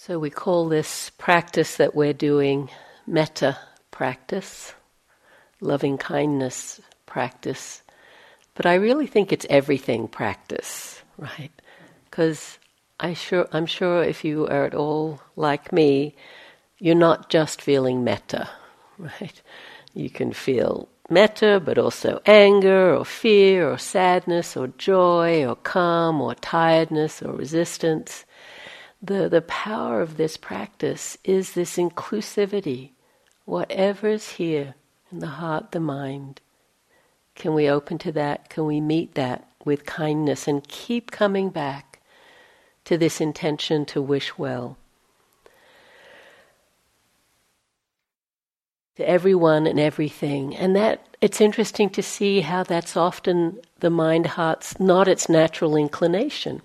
[0.00, 2.70] So we call this practice that we're doing
[3.04, 3.58] metta
[3.90, 4.72] practice,
[5.60, 7.82] loving kindness practice.
[8.54, 11.50] But I really think it's everything practice, right?
[12.04, 12.60] Because
[13.00, 16.14] I sure I'm sure if you are at all like me,
[16.78, 18.48] you're not just feeling metta,
[18.98, 19.42] right?
[19.94, 26.20] You can feel metta, but also anger or fear or sadness or joy or calm
[26.20, 28.24] or tiredness or resistance
[29.00, 32.90] the, the power of this practice is this inclusivity.
[33.44, 34.74] Whatever's here
[35.10, 36.40] in the heart, the mind,
[37.34, 38.50] can we open to that?
[38.50, 42.00] Can we meet that with kindness and keep coming back
[42.84, 44.76] to this intention to wish well?
[48.96, 50.56] To everyone and everything.
[50.56, 55.76] And that it's interesting to see how that's often the mind heart's not its natural
[55.76, 56.62] inclination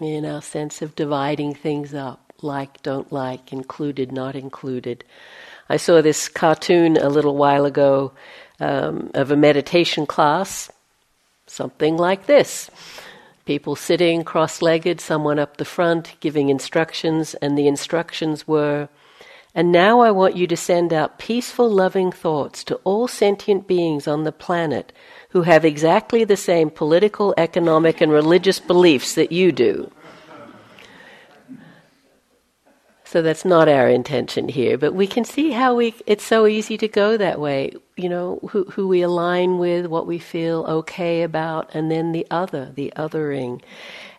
[0.00, 5.04] in our sense of dividing things up like, don't like, included, not included.
[5.68, 8.12] I saw this cartoon a little while ago
[8.60, 10.70] um, of a meditation class,
[11.46, 12.70] something like this.
[13.46, 18.88] People sitting cross legged, someone up the front giving instructions, and the instructions were
[19.54, 24.06] And now I want you to send out peaceful, loving thoughts to all sentient beings
[24.06, 24.92] on the planet
[25.30, 29.90] who have exactly the same political, economic, and religious beliefs that you do.
[33.04, 36.76] So that's not our intention here, but we can see how we it's so easy
[36.78, 41.22] to go that way, you know, who who we align with, what we feel okay
[41.22, 43.62] about, and then the other, the othering.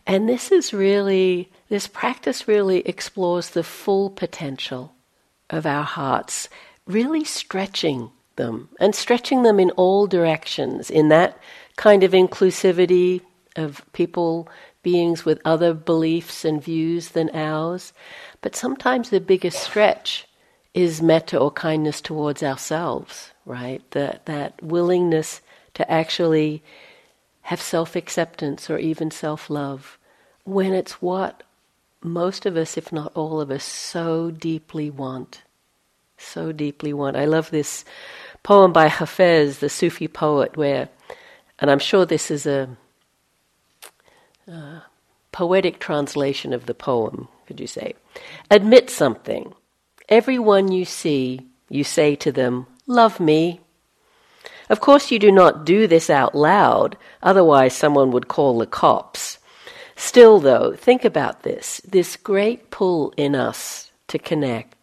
[0.08, 4.96] And this is really this practice really explores the full potential
[5.50, 6.48] of our hearts,
[6.86, 11.38] really stretching them and stretching them in all directions in that
[11.76, 13.22] kind of inclusivity
[13.56, 14.48] of people,
[14.84, 17.92] beings with other beliefs and views than ours.
[18.42, 20.28] But sometimes the biggest stretch
[20.74, 23.82] is metta or kindness towards ourselves, right?
[23.92, 25.42] That, that willingness
[25.74, 26.64] to actually
[27.42, 29.98] have self acceptance or even self love
[30.44, 31.44] when it's what
[32.04, 35.44] most of us, if not all of us, so deeply want.
[36.18, 37.16] So deeply want.
[37.16, 37.86] I love this
[38.48, 40.88] poem by Hafez, the Sufi poet, where,
[41.60, 42.70] and I'm sure this is a,
[44.48, 44.84] a
[45.34, 47.94] poetic translation of the poem, could you say?
[48.50, 49.54] Admit something.
[50.08, 53.60] Everyone you see, you say to them, Love me.
[54.70, 59.40] Of course, you do not do this out loud, otherwise, someone would call the cops.
[59.98, 64.77] Still, though, think about this this great pull in us to connect.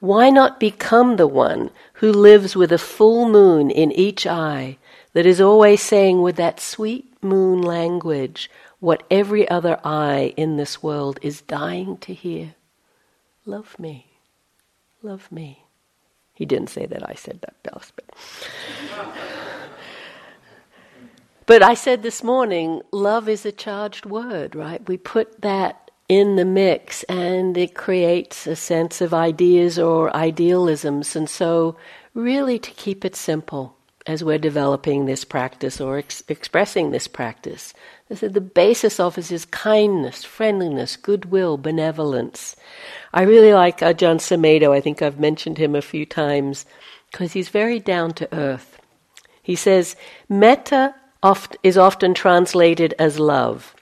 [0.00, 4.78] Why not become the one who lives with a full moon in each eye,
[5.16, 10.82] that is always saying with that sweet moon language what every other eye in this
[10.82, 12.54] world is dying to hear?
[13.46, 14.06] Love me.
[15.02, 15.64] Love me.
[16.34, 18.04] He didn't say that, I said that, Bells, but.
[21.46, 24.86] but I said this morning, love is a charged word, right?
[24.86, 31.16] We put that in the mix and it creates a sense of ideas or idealisms.
[31.16, 31.76] And so,
[32.14, 37.74] really, to keep it simple as we're developing this practice or ex- expressing this practice,
[38.08, 42.54] the basis of it is kindness, friendliness, goodwill, benevolence.
[43.12, 44.70] I really like uh, Ajahn Sumedho.
[44.72, 46.66] I think I've mentioned him a few times
[47.10, 48.78] because he's very down to earth.
[49.42, 49.96] He says,
[50.28, 53.74] Metta oft, is often translated as love.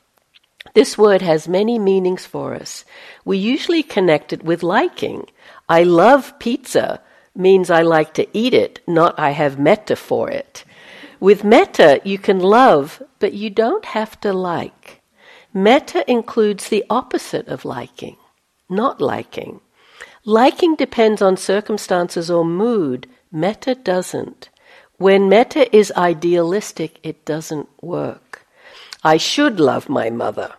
[0.75, 2.85] This word has many meanings for us.
[3.25, 5.27] We usually connect it with liking.
[5.69, 7.01] I love pizza
[7.35, 10.65] means I like to eat it, not I have metta for it.
[11.21, 15.01] With metta, you can love, but you don't have to like.
[15.53, 18.17] Metta includes the opposite of liking,
[18.69, 19.61] not liking.
[20.25, 23.07] Liking depends on circumstances or mood.
[23.31, 24.49] Metta doesn't.
[24.97, 28.45] When metta is idealistic, it doesn't work.
[29.05, 30.55] I should love my mother.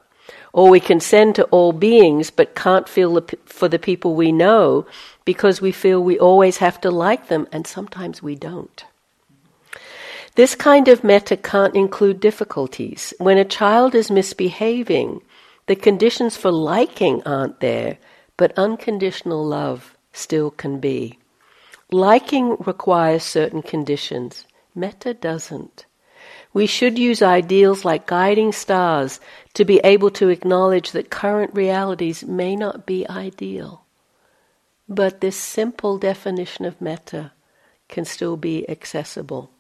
[0.56, 4.32] Or we can send to all beings but can't feel the, for the people we
[4.32, 4.88] know
[5.26, 8.85] because we feel we always have to like them, and sometimes we don't.
[10.35, 13.14] This kind of metta can't include difficulties.
[13.18, 15.22] When a child is misbehaving,
[15.66, 17.97] the conditions for liking aren't there,
[18.38, 21.20] but unconditional love still can be.
[21.91, 24.46] Liking requires certain conditions.
[24.74, 25.85] Metta doesn't.
[26.55, 29.19] We should use ideals like guiding stars
[29.55, 33.84] to be able to acknowledge that current realities may not be ideal.
[34.87, 37.34] But this simple definition of metta
[37.90, 39.52] can still be accessible.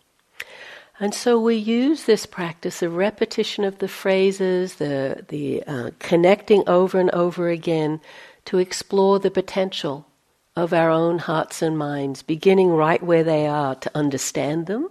[0.97, 6.63] And so we use this practice of repetition of the phrases, the, the uh, connecting
[6.65, 7.99] over and over again
[8.45, 10.07] to explore the potential
[10.55, 14.89] of our own hearts and minds, beginning right where they are to understand them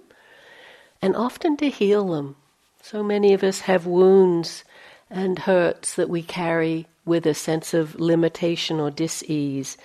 [1.04, 2.34] and often to heal them.
[2.80, 4.64] So many of us have wounds
[5.10, 9.76] and hurts that we carry with a sense of limitation or dis-ease.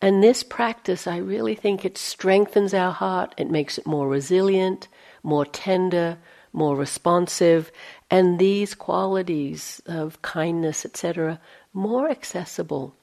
[0.00, 4.88] And this practice, I really think it strengthens our heart, it makes it more resilient,
[5.22, 6.16] more tender,
[6.54, 7.70] more responsive,
[8.10, 11.38] and these qualities of kindness, etc.,
[11.74, 12.96] more accessible.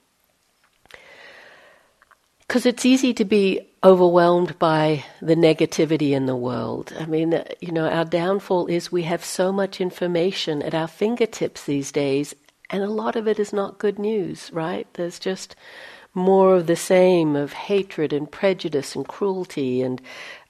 [2.50, 6.92] Because it's easy to be overwhelmed by the negativity in the world.
[7.00, 11.66] I mean, you know, our downfall is we have so much information at our fingertips
[11.66, 12.34] these days,
[12.72, 14.92] and a lot of it is not good news, right?
[14.96, 15.56] There's just
[16.16, 20.02] more of the same of hatred and prejudice and cruelty and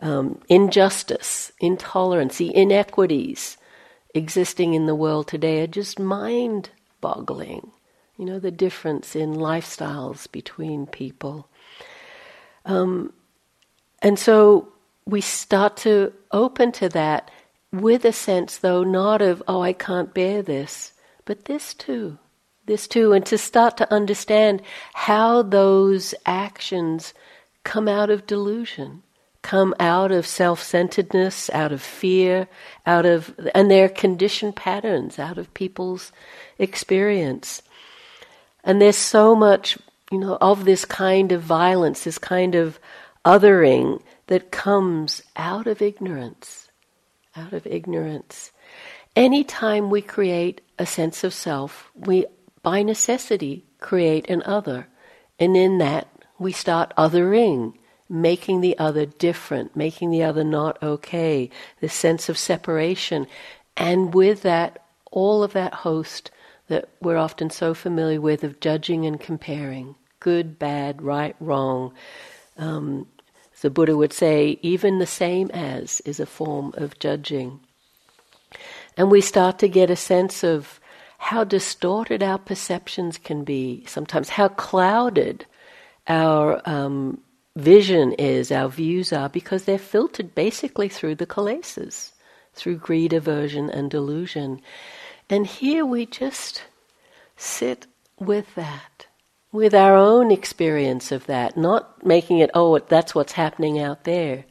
[0.01, 3.57] um, injustice, intolerance, the inequities
[4.15, 6.69] existing in the world today are just mind
[7.01, 7.71] boggling.
[8.15, 11.49] You know, the difference in lifestyles between people.
[12.69, 13.13] Um,
[13.99, 14.71] and so
[15.05, 17.31] we start to open to that
[17.71, 20.93] with a sense, though, not of, oh, I can't bear this,
[21.25, 22.19] but this too,
[22.67, 24.61] this too, and to start to understand
[24.93, 27.15] how those actions
[27.63, 29.01] come out of delusion,
[29.41, 32.47] come out of self centeredness, out of fear,
[32.85, 36.11] out of, and their conditioned patterns, out of people's
[36.59, 37.63] experience.
[38.63, 39.77] And there's so much
[40.11, 42.79] you know, of this kind of violence, this kind of
[43.25, 46.69] othering that comes out of ignorance,
[47.35, 48.51] out of ignorance.
[49.15, 52.25] Anytime we create a sense of self, we
[52.61, 54.87] by necessity create an other.
[55.39, 56.07] And in that,
[56.37, 57.73] we start othering,
[58.09, 63.27] making the other different, making the other not okay, this sense of separation.
[63.77, 66.31] And with that, all of that host
[66.69, 71.93] that we're often so familiar with of judging and comparing good, bad, right, wrong.
[72.57, 73.07] Um,
[73.61, 77.59] the Buddha would say, even the same as is a form of judging.
[78.95, 80.79] And we start to get a sense of
[81.17, 85.45] how distorted our perceptions can be, sometimes how clouded
[86.07, 87.19] our um,
[87.57, 92.13] vision is, our views are, because they're filtered basically through the kilesas,
[92.53, 94.61] through greed, aversion, and delusion.
[95.29, 96.63] And here we just
[97.37, 97.87] sit
[98.17, 99.07] with that
[99.51, 104.45] with our own experience of that, not making it, oh, that's what's happening out there.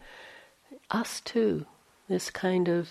[0.90, 1.66] Us too,
[2.08, 2.88] this kind of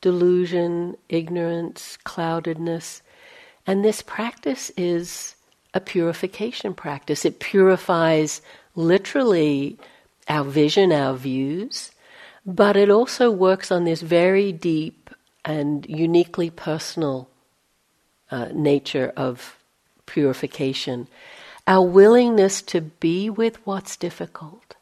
[0.00, 3.02] delusion, ignorance, cloudedness.
[3.66, 5.34] And this practice is
[5.74, 7.24] a purification practice.
[7.24, 8.42] It purifies
[8.74, 9.78] literally
[10.28, 11.90] our vision, our views,
[12.44, 15.01] but it also works on this very deep
[15.44, 17.28] and uniquely personal
[18.30, 19.56] uh, nature of
[20.06, 21.08] purification.
[21.66, 24.74] Our willingness to be with what's difficult,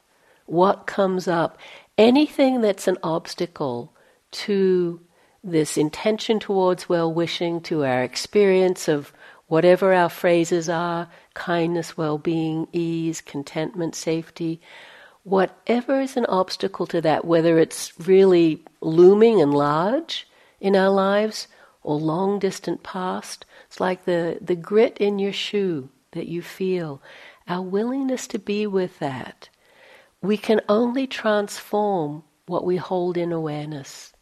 [0.47, 1.59] what comes up,
[1.99, 3.93] anything that's an obstacle
[4.33, 5.01] to
[5.43, 9.13] this intention towards well wishing, to our experience of
[9.49, 14.61] whatever our phrases are kindness, well being, ease, contentment, safety
[15.25, 20.27] whatever is an obstacle to that, whether it's really looming and large
[20.61, 21.49] in our lives
[21.83, 27.03] or long distant past, it's like the, the grit in your shoe that you feel,
[27.49, 29.49] our willingness to be with that.
[30.21, 34.13] We can only transform what we hold in awareness.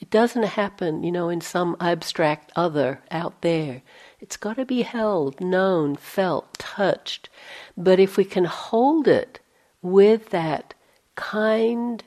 [0.00, 3.82] It doesn't happen, you know, in some abstract other out there.
[4.20, 7.28] It's got to be held, known, felt, touched.
[7.76, 9.40] But if we can hold it
[9.82, 10.74] with that
[11.14, 12.02] kind,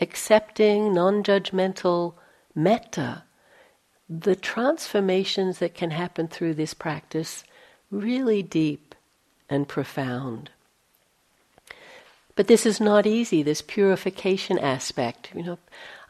[0.00, 2.14] accepting, non judgmental
[2.54, 3.24] metta,
[4.08, 7.44] the transformations that can happen through this practice
[7.90, 8.94] really deep
[9.48, 10.50] and profound.
[12.36, 15.30] But this is not easy, this purification aspect.
[15.34, 15.58] You know,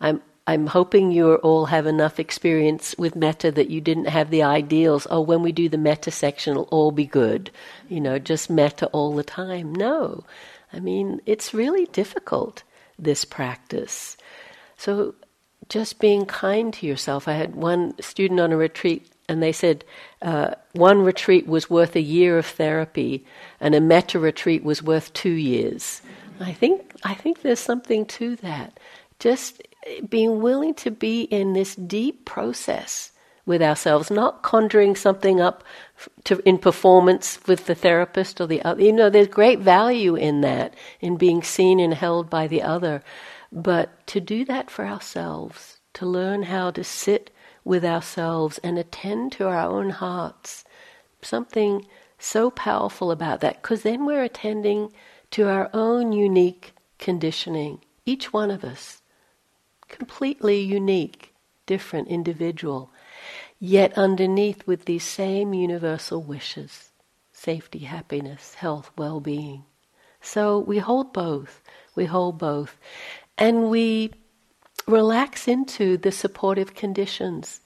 [0.00, 4.42] I'm I'm hoping you all have enough experience with metta that you didn't have the
[4.42, 7.52] ideals, oh, when we do the metta section, it'll all be good.
[7.88, 9.72] You know, just metta all the time.
[9.72, 10.24] No.
[10.72, 12.64] I mean, it's really difficult,
[12.98, 14.16] this practice.
[14.76, 15.14] So
[15.70, 17.26] just being kind to yourself.
[17.26, 19.84] I had one student on a retreat, and they said
[20.20, 23.24] uh, one retreat was worth a year of therapy,
[23.60, 26.02] and a metta retreat was worth two years.
[26.40, 28.78] I think I think there's something to that.
[29.18, 29.62] Just
[30.08, 33.12] being willing to be in this deep process
[33.46, 35.64] with ourselves, not conjuring something up
[36.24, 38.82] to, in performance with the therapist or the other.
[38.82, 43.02] You know, there's great value in that, in being seen and held by the other.
[43.52, 47.30] But to do that for ourselves, to learn how to sit
[47.64, 50.64] with ourselves and attend to our own hearts,
[51.22, 51.86] something
[52.18, 54.92] so powerful about that because then we're attending
[55.32, 59.02] to our own unique conditioning, each one of us,
[59.88, 61.34] completely unique,
[61.66, 62.90] different individual,
[63.58, 66.86] yet underneath with these same universal wishes
[67.32, 69.64] safety, happiness, health, well being.
[70.20, 71.62] So we hold both,
[71.94, 72.76] we hold both,
[73.40, 74.12] and we
[74.86, 77.62] relax into the supportive conditions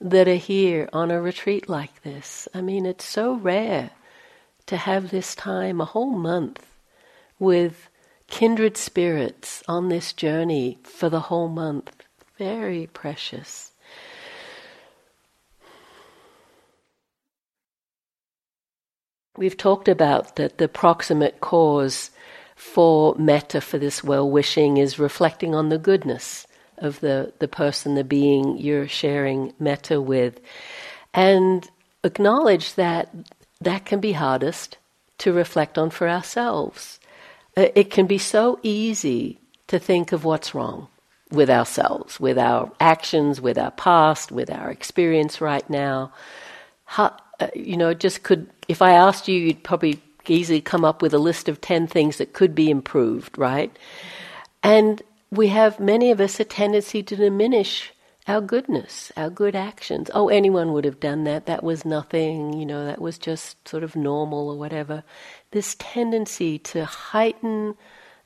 [0.00, 2.48] that are here on a retreat like this.
[2.54, 3.90] I mean, it's so rare
[4.66, 6.66] to have this time, a whole month,
[7.38, 7.90] with
[8.26, 12.04] kindred spirits on this journey for the whole month.
[12.38, 13.72] Very precious.
[19.36, 22.10] We've talked about that the proximate cause
[22.58, 26.44] for metta, for this well wishing, is reflecting on the goodness
[26.76, 30.40] of the, the person, the being you're sharing metta with.
[31.14, 31.68] And
[32.02, 33.14] acknowledge that
[33.60, 34.76] that can be hardest
[35.18, 36.98] to reflect on for ourselves.
[37.56, 39.38] Uh, it can be so easy
[39.68, 40.88] to think of what's wrong
[41.30, 46.12] with ourselves, with our actions, with our past, with our experience right now.
[46.86, 51.02] How, uh, you know, just could, if I asked you, you'd probably easily come up
[51.02, 53.76] with a list of 10 things that could be improved, right?
[54.62, 57.92] And we have, many of us, a tendency to diminish
[58.26, 60.10] our goodness, our good actions.
[60.12, 61.46] Oh, anyone would have done that.
[61.46, 65.02] That was nothing, you know, that was just sort of normal or whatever.
[65.52, 67.74] This tendency to heighten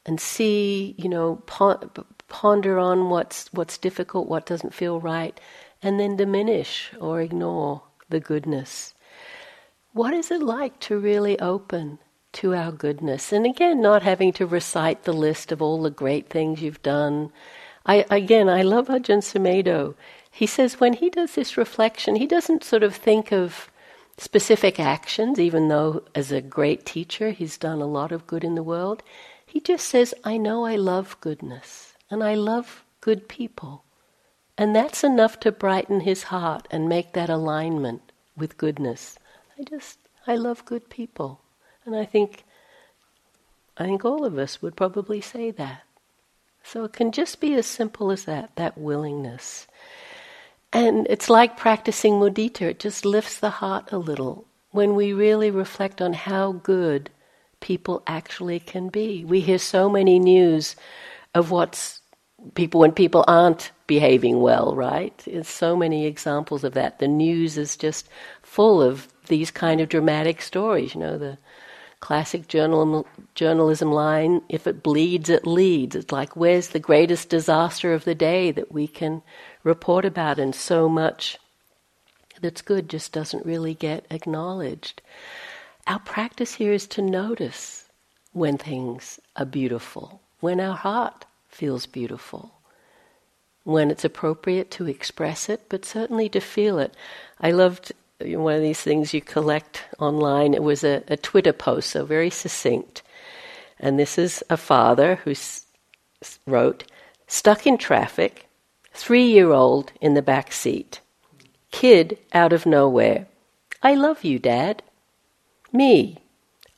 [0.04, 5.38] and see, you know, ponder on what's what's difficult, what doesn't feel right,
[5.80, 8.94] and then diminish or ignore the goodness.
[9.92, 11.99] What is it like to really open
[12.34, 13.32] to our goodness?
[13.32, 17.30] And again, not having to recite the list of all the great things you've done
[17.84, 19.94] I, again, I love Ajahn Sumedho.
[20.30, 23.70] He says when he does this reflection, he doesn't sort of think of
[24.16, 28.54] specific actions, even though as a great teacher he's done a lot of good in
[28.54, 29.02] the world.
[29.44, 33.84] He just says, I know I love goodness and I love good people.
[34.56, 39.18] And that's enough to brighten his heart and make that alignment with goodness.
[39.62, 41.40] I just, I love good people.
[41.85, 42.42] And I think,
[43.76, 45.83] I think all of us would probably say that.
[46.64, 49.69] So it can just be as simple as that, that willingness.
[50.73, 55.50] And it's like practicing mudita, it just lifts the heart a little when we really
[55.50, 57.11] reflect on how good
[57.61, 59.25] people actually can be.
[59.25, 60.75] We hear so many news
[61.35, 62.00] of what's
[62.54, 65.16] people when people aren't behaving well, right?
[65.25, 66.99] There's so many examples of that.
[66.99, 68.09] The news is just
[68.42, 71.38] full of these kind of dramatic stories, you know, the
[72.00, 75.95] classic journal, journalism line if it bleeds, it leads.
[75.95, 79.23] It's like, where's the greatest disaster of the day that we can
[79.62, 80.38] report about?
[80.38, 81.38] And so much
[82.41, 85.00] that's good just doesn't really get acknowledged.
[85.87, 87.87] Our practice here is to notice
[88.33, 92.52] when things are beautiful, when our heart feels beautiful,
[93.64, 96.95] when it's appropriate to express it, but certainly to feel it.
[97.41, 97.93] I loved
[98.25, 100.55] one of these things you collect online.
[100.55, 103.02] It was a, a Twitter post, so very succinct.
[103.79, 105.67] And this is a father who s-
[106.47, 106.85] wrote,
[107.26, 108.49] Stuck in traffic,
[108.93, 111.00] three year old in the back seat.
[111.71, 113.26] Kid out of nowhere.
[113.83, 114.83] I love you, Dad.
[115.73, 116.19] Me.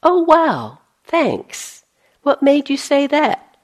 [0.03, 1.85] Oh, wow, thanks.
[2.23, 3.57] What made you say that?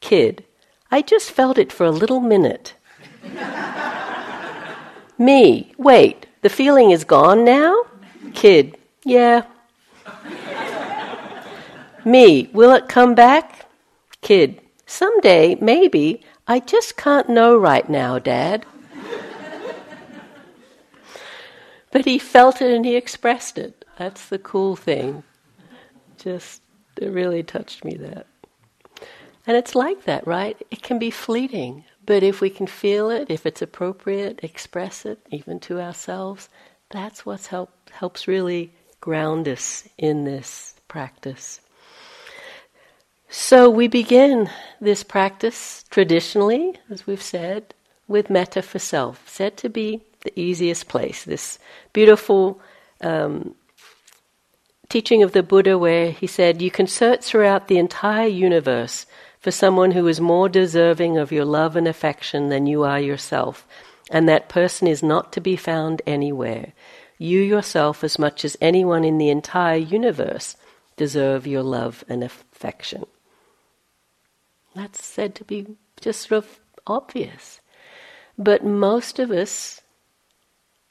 [0.00, 0.44] Kid.
[0.90, 2.74] I just felt it for a little minute.
[5.18, 5.72] Me.
[5.78, 7.74] Wait, the feeling is gone now?
[8.32, 9.42] Kid, yeah.
[12.04, 13.66] Me, will it come back?
[14.20, 16.22] Kid, someday, maybe.
[16.46, 18.64] I just can't know right now, Dad.
[21.90, 23.84] but he felt it and he expressed it.
[23.98, 25.24] That's the cool thing.
[26.16, 26.62] Just,
[26.96, 28.28] it really touched me that.
[29.48, 30.56] And it's like that, right?
[30.70, 31.86] It can be fleeting.
[32.06, 36.48] But if we can feel it, if it's appropriate, express it, even to ourselves,
[36.90, 41.60] that's what help, helps really ground us in this practice.
[43.28, 44.48] So we begin
[44.80, 47.74] this practice traditionally, as we've said,
[48.06, 51.24] with metta for self, said to be the easiest place.
[51.24, 51.58] This
[51.92, 52.60] beautiful
[53.00, 53.56] um,
[54.88, 59.06] teaching of the Buddha, where he said, You can search throughout the entire universe
[59.46, 63.64] for someone who is more deserving of your love and affection than you are yourself,
[64.10, 66.72] and that person is not to be found anywhere.
[67.16, 70.56] You yourself, as much as anyone in the entire universe,
[70.96, 73.06] deserve your love and affection.
[74.74, 77.60] That's said to be just sort of obvious.
[78.36, 79.80] But most of us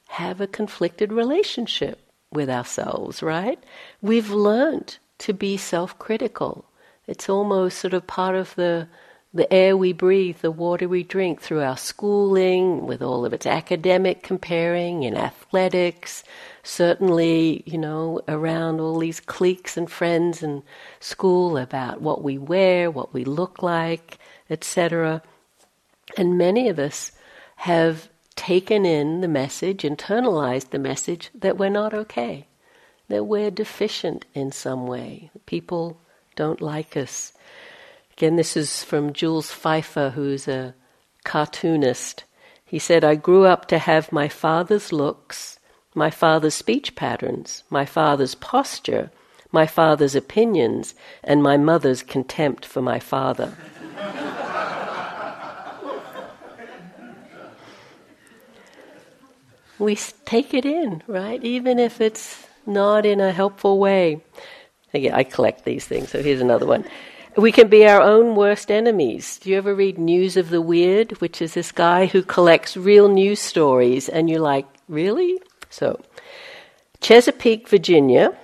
[0.08, 2.00] have a conflicted relationship
[2.32, 3.62] with ourselves, right?
[4.02, 6.64] We've learned to be self critical.
[7.08, 8.88] It's almost sort of part of the
[9.36, 13.46] the air we breathe, the water we drink through our schooling, with all of its
[13.46, 16.24] academic comparing in athletics,
[16.64, 20.64] certainly, you know, around all these cliques and friends in
[21.02, 24.20] school about what we wear, what we look like,
[24.50, 25.22] etc.
[26.18, 27.12] And many of us
[27.58, 28.08] have
[28.38, 32.48] taken in the message, internalized the message that we're not okay,
[33.10, 35.30] that we're deficient in some way.
[35.46, 36.00] People
[36.36, 37.34] don't like us.
[38.18, 40.74] Again, this is from Jules Feiffer, who's a
[41.24, 42.24] cartoonist.
[42.64, 45.60] He said, I grew up to have my father's looks,
[45.94, 49.12] my father's speech patterns, my father's posture,
[49.52, 53.56] my father's opinions, and my mother's contempt for my father.
[59.80, 61.44] we take it in, right?
[61.44, 64.22] Even if it's not in a helpful way.
[64.96, 66.86] Again, I collect these things, so here's another one.
[67.36, 69.40] We can be our own worst enemies.
[69.40, 73.10] Do you ever read News of the Weird, which is this guy who collects real
[73.10, 75.38] news stories, and you're like, really?
[75.70, 76.02] So,
[77.02, 78.38] Chesapeake, Virginia,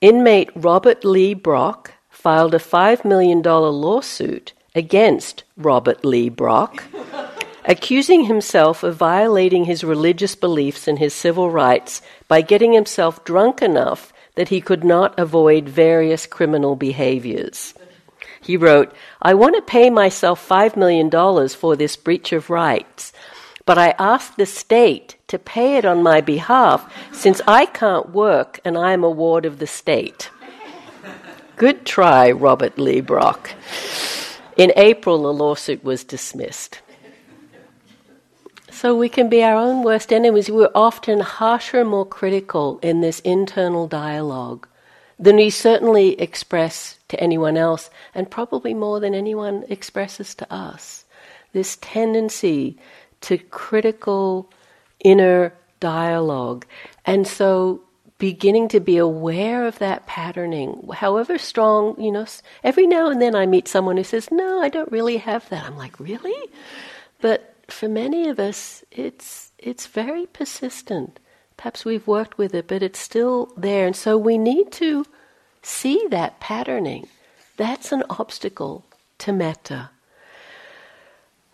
[0.00, 6.82] inmate Robert Lee Brock filed a $5 million lawsuit against Robert Lee Brock,
[7.64, 13.62] accusing himself of violating his religious beliefs and his civil rights by getting himself drunk
[13.62, 17.74] enough that he could not avoid various criminal behaviors.
[18.40, 21.10] He wrote, I want to pay myself $5 million
[21.48, 23.12] for this breach of rights,
[23.64, 28.60] but I ask the state to pay it on my behalf since I can't work
[28.64, 30.30] and I am a ward of the state.
[31.56, 33.52] Good try, Robert Lee Brock.
[34.56, 36.80] In April, the lawsuit was dismissed.
[38.72, 40.50] So we can be our own worst enemies.
[40.50, 44.66] We're often harsher and more critical in this internal dialogue
[45.18, 51.04] than we certainly express to anyone else, and probably more than anyone expresses to us.
[51.52, 52.78] This tendency
[53.20, 54.50] to critical
[55.04, 56.64] inner dialogue.
[57.04, 57.82] And so
[58.16, 62.26] beginning to be aware of that patterning, however strong, you know,
[62.64, 65.66] every now and then I meet someone who says, No, I don't really have that.
[65.66, 66.50] I'm like, Really?
[67.20, 71.18] But for many of us, it's, it's very persistent.
[71.56, 73.86] Perhaps we've worked with it, but it's still there.
[73.86, 75.06] And so we need to
[75.62, 77.08] see that patterning.
[77.56, 78.84] That's an obstacle
[79.18, 79.90] to metta.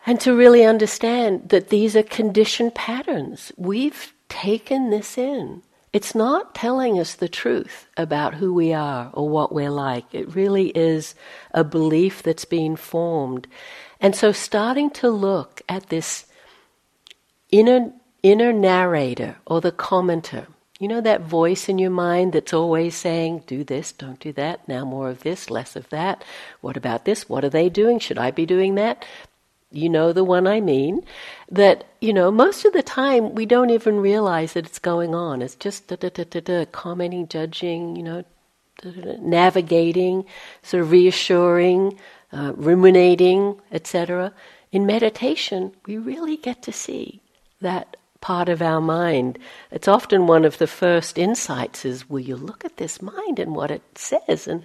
[0.07, 3.53] And to really understand that these are conditioned patterns.
[3.57, 5.63] We've taken this in.
[5.93, 10.05] It's not telling us the truth about who we are or what we're like.
[10.13, 11.15] It really is
[11.53, 13.47] a belief that's being formed.
[14.01, 16.27] And so starting to look at this
[17.51, 20.47] inner inner narrator or the commenter.
[20.81, 24.67] You know that voice in your mind that's always saying, do this, don't do that,
[24.69, 26.23] now more of this, less of that.
[26.61, 27.29] What about this?
[27.29, 27.99] What are they doing?
[27.99, 29.05] Should I be doing that?
[29.73, 31.05] You know the one I mean.
[31.51, 35.43] That, you know, most of the time we don't even realize that it's going on.
[35.43, 38.25] It's just da da da da da, commenting, judging, you know,
[39.19, 40.25] navigating,
[40.63, 41.99] sort of reassuring,
[42.33, 44.33] uh, ruminating, etc.
[44.73, 47.21] In meditation, we really get to see
[47.61, 49.39] that part of our mind.
[49.71, 53.55] It's often one of the first insights is, will you look at this mind and
[53.55, 54.49] what it says?
[54.49, 54.65] And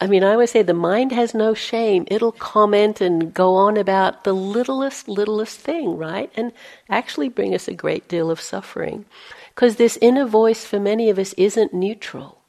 [0.00, 2.06] I mean, I always say the mind has no shame.
[2.08, 6.30] It'll comment and go on about the littlest, littlest thing, right?
[6.36, 6.52] And
[6.88, 9.06] actually bring us a great deal of suffering.
[9.54, 12.42] Because this inner voice for many of us isn't neutral.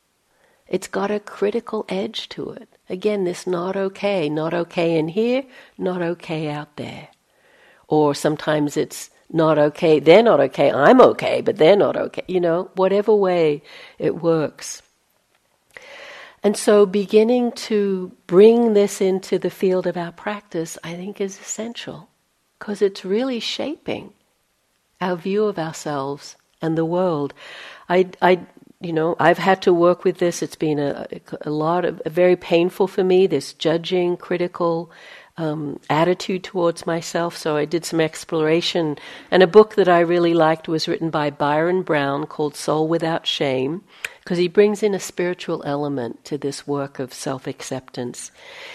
[0.68, 2.70] It's got a critical edge to it.
[2.90, 5.44] Again, this not okay, not okay in here,
[5.78, 7.10] not okay out there.
[7.88, 12.40] Or sometimes it's not okay, they're not okay, I'm okay, but they're not okay, you
[12.40, 13.62] know, whatever way
[14.00, 14.82] it works.
[16.42, 21.40] And so beginning to bring this into the field of our practice, I think, is
[21.40, 22.10] essential
[22.58, 24.14] because it's really shaping
[25.02, 27.34] our view of ourselves and the world.
[27.88, 28.40] I, I,
[28.82, 30.42] you know, I've had to work with this.
[30.42, 31.06] It's been a,
[31.42, 33.28] a lot of very painful for me.
[33.28, 34.90] This judging, critical
[35.36, 37.36] um, attitude towards myself.
[37.36, 38.98] So I did some exploration.
[39.32, 43.28] And a book that I really liked was written by Byron Brown called Soul Without
[43.28, 43.82] Shame,
[44.24, 48.32] because he brings in a spiritual element to this work of self acceptance.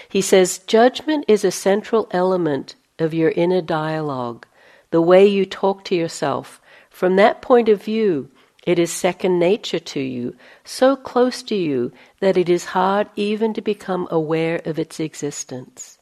[0.07, 4.45] He says, Judgment is a central element of your inner dialogue,
[4.91, 6.61] the way you talk to yourself.
[6.91, 8.29] From that point of view,
[8.65, 13.53] it is second nature to you, so close to you that it is hard even
[13.53, 15.99] to become aware of its existence.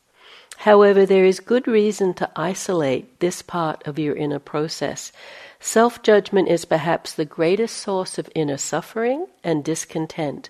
[0.57, 5.11] However, there is good reason to isolate this part of your inner process.
[5.59, 10.49] Self judgment is perhaps the greatest source of inner suffering and discontent.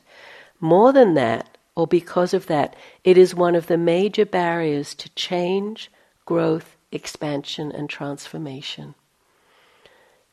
[0.59, 5.09] More than that, or because of that, it is one of the major barriers to
[5.15, 5.89] change,
[6.25, 8.93] growth, expansion, and transformation.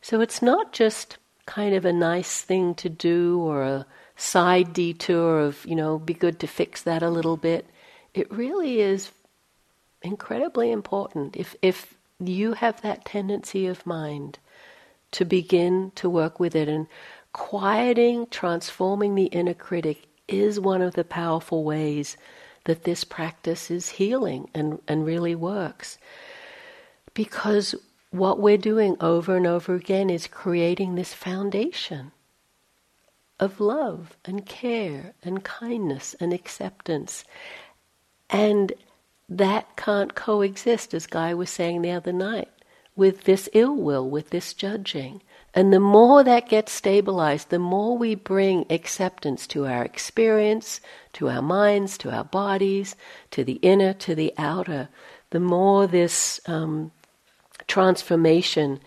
[0.01, 5.39] So it's not just kind of a nice thing to do or a side detour
[5.39, 7.65] of, you know, be good to fix that a little bit.
[8.13, 9.11] It really is
[10.01, 11.35] incredibly important.
[11.35, 14.39] If, if you have that tendency of mind
[15.11, 16.87] to begin to work with it and
[17.33, 22.17] quieting, transforming the inner critic is one of the powerful ways
[22.65, 25.97] that this practice is healing and, and really works.
[27.13, 27.75] Because
[28.11, 32.11] what we're doing over and over again is creating this foundation
[33.39, 37.23] of love and care and kindness and acceptance.
[38.29, 38.73] And
[39.27, 42.49] that can't coexist, as Guy was saying the other night,
[42.95, 45.21] with this ill will, with this judging.
[45.53, 50.81] And the more that gets stabilized, the more we bring acceptance to our experience,
[51.13, 52.95] to our minds, to our bodies,
[53.31, 54.89] to the inner, to the outer,
[55.31, 56.91] the more this um,
[57.67, 58.79] transformation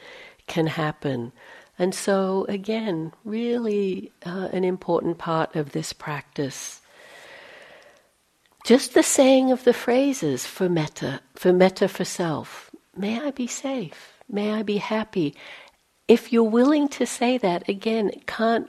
[0.46, 1.32] can happen.
[1.78, 6.80] And so, again, really uh, an important part of this practice
[8.64, 12.70] just the saying of the phrases for metta, for metta for self.
[12.96, 14.14] May I be safe.
[14.28, 15.34] May I be happy.
[16.08, 18.68] If you're willing to say that, again, it can't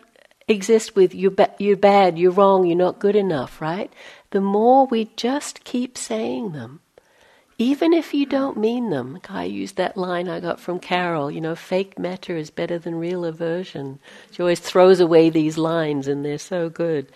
[0.50, 3.92] exist with you're, ba- you're bad, you're wrong, you're not good enough, right?
[4.32, 6.82] The more we just keep saying them,
[7.58, 9.20] even if you don't mean them.
[9.30, 12.96] I used that line I got from Carol, you know, fake metta is better than
[12.96, 14.00] real aversion.
[14.32, 17.12] She always throws away these lines and they're so good.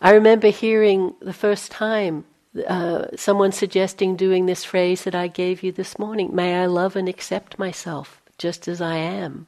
[0.00, 2.24] I remember hearing the first time
[2.66, 6.96] uh, someone suggesting doing this phrase that I gave you this morning May I love
[6.96, 9.46] and accept myself just as I am.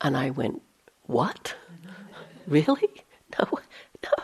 [0.00, 0.62] And I went,
[1.04, 1.54] What?
[2.46, 2.88] really?
[3.38, 3.58] No,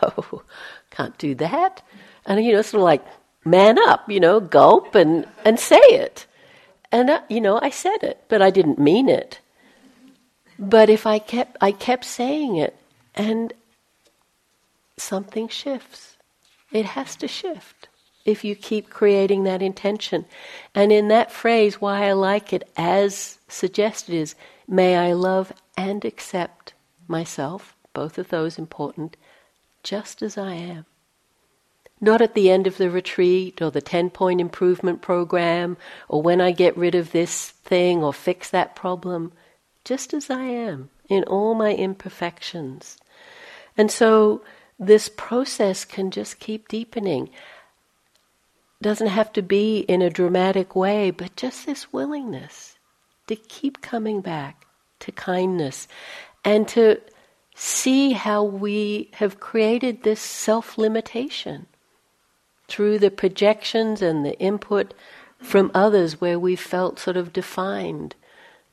[0.01, 0.43] no,
[0.89, 1.83] can't do that.
[2.25, 3.05] And, you know, sort of like,
[3.45, 6.25] man up, you know, gulp and, and say it.
[6.91, 9.39] And, uh, you know, I said it, but I didn't mean it.
[10.59, 12.77] But if I kept, I kept saying it,
[13.15, 13.53] and
[14.97, 16.17] something shifts.
[16.71, 17.89] It has to shift
[18.25, 20.25] if you keep creating that intention.
[20.73, 24.35] And in that phrase, why I like it as suggested is,
[24.67, 26.73] may I love and accept
[27.07, 29.17] myself, both of those important,
[29.83, 30.85] just as I am.
[32.03, 35.77] Not at the end of the retreat or the 10 point improvement program
[36.09, 39.31] or when I get rid of this thing or fix that problem,
[39.85, 42.97] just as I am in all my imperfections.
[43.77, 44.41] And so
[44.77, 47.29] this process can just keep deepening.
[48.81, 52.77] Doesn't have to be in a dramatic way, but just this willingness
[53.27, 54.65] to keep coming back
[54.99, 55.87] to kindness
[56.43, 56.99] and to
[57.55, 61.65] see how we have created this self limitation
[62.67, 64.93] through the projections and the input
[65.39, 68.15] from others where we felt sort of defined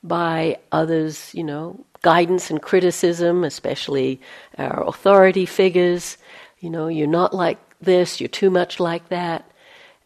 [0.03, 4.19] by others, you know, guidance and criticism, especially
[4.57, 6.17] our authority figures.
[6.59, 9.49] You know, you're not like this, you're too much like that.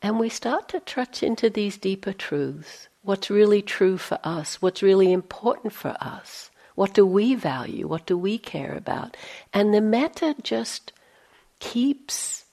[0.01, 2.87] And we start to touch into these deeper truths.
[3.01, 4.61] What's really true for us?
[4.61, 6.49] What's really important for us?
[6.75, 7.87] What do we value?
[7.87, 9.15] What do we care about?
[9.53, 10.91] And the metta just
[11.59, 12.44] keeps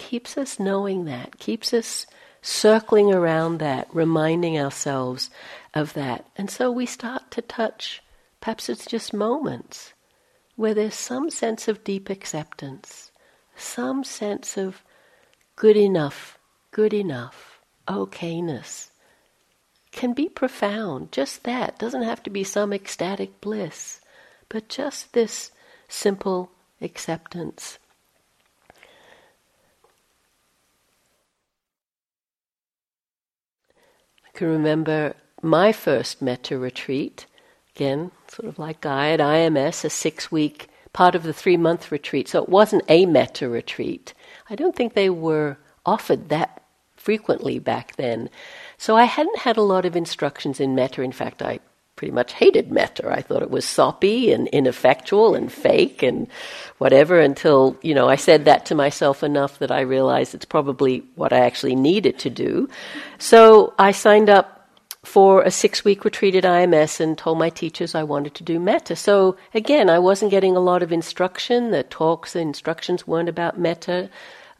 [0.00, 2.06] keeps us knowing that, keeps us
[2.42, 5.30] circling around that, reminding ourselves
[5.74, 6.24] of that.
[6.36, 8.02] And so we start to touch
[8.40, 9.92] Perhaps it's just moments
[10.56, 13.10] where there's some sense of deep acceptance,
[13.54, 14.82] some sense of
[15.56, 16.38] good enough,
[16.70, 18.90] good enough, okayness.
[19.92, 21.78] Can be profound, just that.
[21.78, 24.00] Doesn't have to be some ecstatic bliss,
[24.48, 25.50] but just this
[25.88, 27.78] simple acceptance.
[34.34, 37.26] I can remember my first metta retreat
[37.74, 41.90] again, sort of like Guy at IMS, a six week part of the three month
[41.90, 42.28] retreat.
[42.28, 44.14] So it wasn't a metta retreat.
[44.48, 46.62] I don't think they were offered that
[46.96, 48.28] frequently back then.
[48.76, 51.02] So I hadn't had a lot of instructions in metta.
[51.02, 51.60] In fact, I
[52.00, 53.12] pretty much hated metta.
[53.12, 56.28] I thought it was soppy and ineffectual and fake and
[56.78, 61.04] whatever until, you know, I said that to myself enough that I realized it's probably
[61.14, 62.70] what I actually needed to do.
[63.18, 64.66] So I signed up
[65.02, 68.58] for a six week retreat at IMS and told my teachers I wanted to do
[68.58, 68.96] metta.
[68.96, 71.70] So again, I wasn't getting a lot of instruction.
[71.70, 74.08] The talks, the instructions weren't about metta.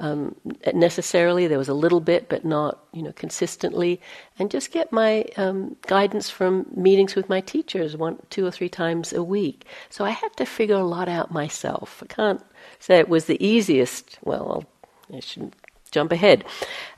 [0.01, 0.35] Um,
[0.75, 1.47] necessarily.
[1.47, 4.01] There was a little bit, but not you know consistently.
[4.39, 8.69] And just get my um, guidance from meetings with my teachers one, two or three
[8.69, 9.67] times a week.
[9.91, 12.03] So I had to figure a lot out myself.
[12.03, 12.43] I can't
[12.81, 14.19] say it was the easiest.
[14.25, 14.67] Well,
[15.11, 15.55] I'll, I shouldn't
[15.93, 16.45] jump ahead.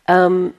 [0.09, 0.55] Um,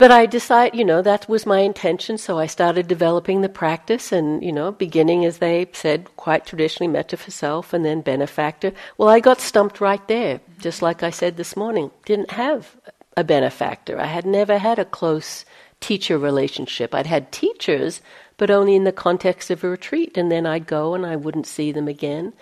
[0.00, 4.12] But I decided, you know, that was my intention, so I started developing the practice
[4.12, 8.72] and, you know, beginning, as they said, quite traditionally, metta for self and then benefactor.
[8.96, 11.90] Well, I got stumped right there, just like I said this morning.
[12.06, 12.78] Didn't have
[13.14, 14.00] a benefactor.
[14.00, 15.44] I had never had a close
[15.80, 16.94] teacher relationship.
[16.94, 18.00] I'd had teachers,
[18.38, 21.46] but only in the context of a retreat, and then I'd go and I wouldn't
[21.46, 22.32] see them again.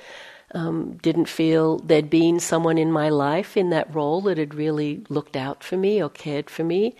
[0.54, 5.04] Um, didn't feel there'd been someone in my life in that role that had really
[5.08, 6.94] looked out for me or cared for me.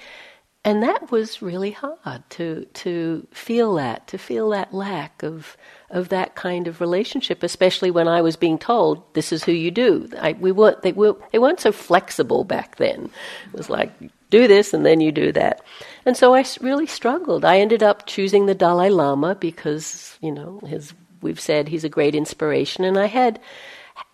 [0.69, 5.57] And that was really hard to to feel that, to feel that lack of
[5.89, 9.71] of that kind of relationship, especially when I was being told this is who you
[9.71, 10.11] do.
[10.21, 13.09] I, we weren't they were they weren't so flexible back then.
[13.47, 13.91] It was like
[14.29, 15.63] do this and then you do that,
[16.05, 17.47] and so I really struggled.
[17.47, 21.89] I ended up choosing the Dalai Lama because you know his we've said he's a
[21.89, 23.41] great inspiration, and I had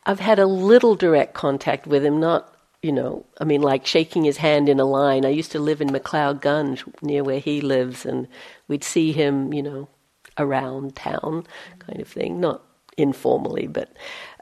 [0.06, 2.53] I've had a little direct contact with him, not
[2.84, 5.24] you know, I mean, like shaking his hand in a line.
[5.24, 8.28] I used to live in McLeod Ganj near where he lives, and
[8.68, 9.88] we'd see him, you know,
[10.36, 11.46] around town,
[11.78, 12.40] kind of thing.
[12.40, 12.62] Not
[12.98, 13.90] informally, but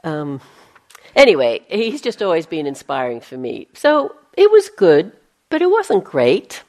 [0.03, 0.41] um,
[1.15, 3.69] anyway, he's just always been inspiring for me.
[3.73, 5.13] So it was good,
[5.47, 6.63] but it wasn't great,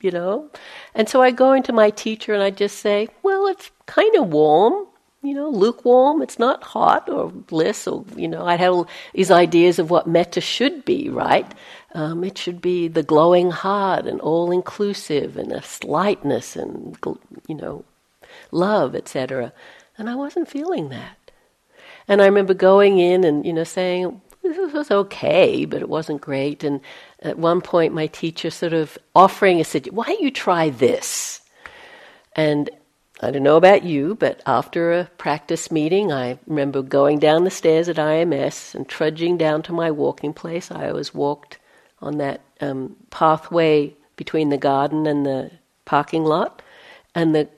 [0.00, 0.50] you know.
[0.94, 4.28] And so I go into my teacher and I just say, "Well, it's kind of
[4.28, 4.86] warm."
[5.22, 6.22] You know, lukewarm.
[6.22, 10.06] It's not hot or bliss or, you know, I had all these ideas of what
[10.06, 11.50] metta should be, right?
[11.94, 16.96] Um, it should be the glowing heart and all inclusive and a lightness and,
[17.46, 17.84] you know,
[18.50, 19.52] love, etc.
[19.98, 21.16] And I wasn't feeling that.
[22.08, 26.22] And I remember going in and, you know, saying, this was okay, but it wasn't
[26.22, 26.64] great.
[26.64, 26.80] And
[27.20, 31.42] at one point, my teacher sort of offering a suggestion, why don't you try this?
[32.34, 32.70] And
[33.22, 37.50] I don't know about you, but after a practice meeting, I remember going down the
[37.50, 40.70] stairs at IMS and trudging down to my walking place.
[40.70, 41.58] I always walked
[42.00, 45.50] on that um, pathway between the garden and the
[45.84, 46.62] parking lot.
[47.14, 47.48] And the,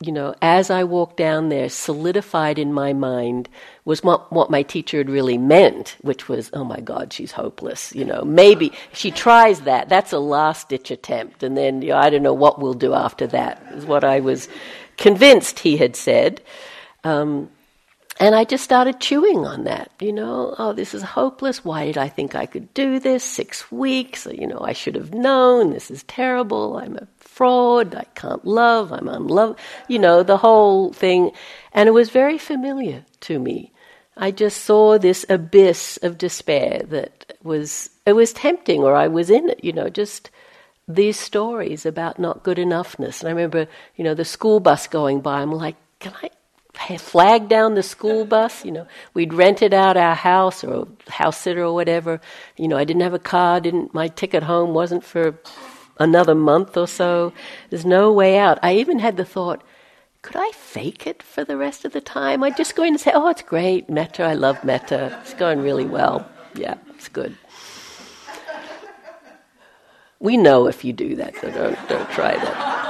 [0.00, 3.48] you know, as I walked down there, solidified in my mind
[3.84, 7.92] was what, what my teacher had really meant, which was, oh my God, she's hopeless.
[7.94, 9.88] You know, maybe she tries that.
[9.88, 11.42] That's a last ditch attempt.
[11.42, 14.20] And then, you know, I don't know what we'll do after that, is what I
[14.20, 14.48] was
[15.00, 16.40] convinced he had said.
[17.02, 17.50] Um,
[18.20, 21.64] and I just started chewing on that, you know, oh, this is hopeless.
[21.64, 23.24] Why did I think I could do this?
[23.24, 25.70] Six weeks, you know, I should have known.
[25.70, 26.76] This is terrible.
[26.76, 27.94] I'm a fraud.
[27.94, 28.92] I can't love.
[28.92, 29.58] I'm unloved.
[29.88, 31.30] You know, the whole thing.
[31.72, 33.72] And it was very familiar to me.
[34.18, 39.30] I just saw this abyss of despair that was, it was tempting, or I was
[39.30, 40.30] in it, you know, just
[40.94, 43.20] these stories about not good enoughness.
[43.20, 45.40] And I remember, you know, the school bus going by.
[45.40, 46.30] I'm like, can I
[46.96, 48.64] flag down the school bus?
[48.64, 52.20] You know, we'd rented out our house or house sitter or whatever.
[52.56, 53.60] You know, I didn't have a car.
[53.60, 55.38] Didn't my ticket home wasn't for
[55.98, 57.32] another month or so.
[57.68, 58.58] There's no way out.
[58.62, 59.62] I even had the thought.
[60.22, 62.42] Could I fake it for the rest of the time?
[62.42, 64.22] I'd just go in and say, "Oh, it's great, metta.
[64.22, 65.18] I love metta.
[65.22, 66.28] It's going really well.
[66.54, 67.36] Yeah, it's good."
[70.20, 72.80] We know if you do that, so don't, don't try that.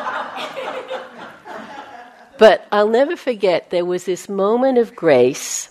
[2.38, 5.70] But I'll never forget there was this moment of grace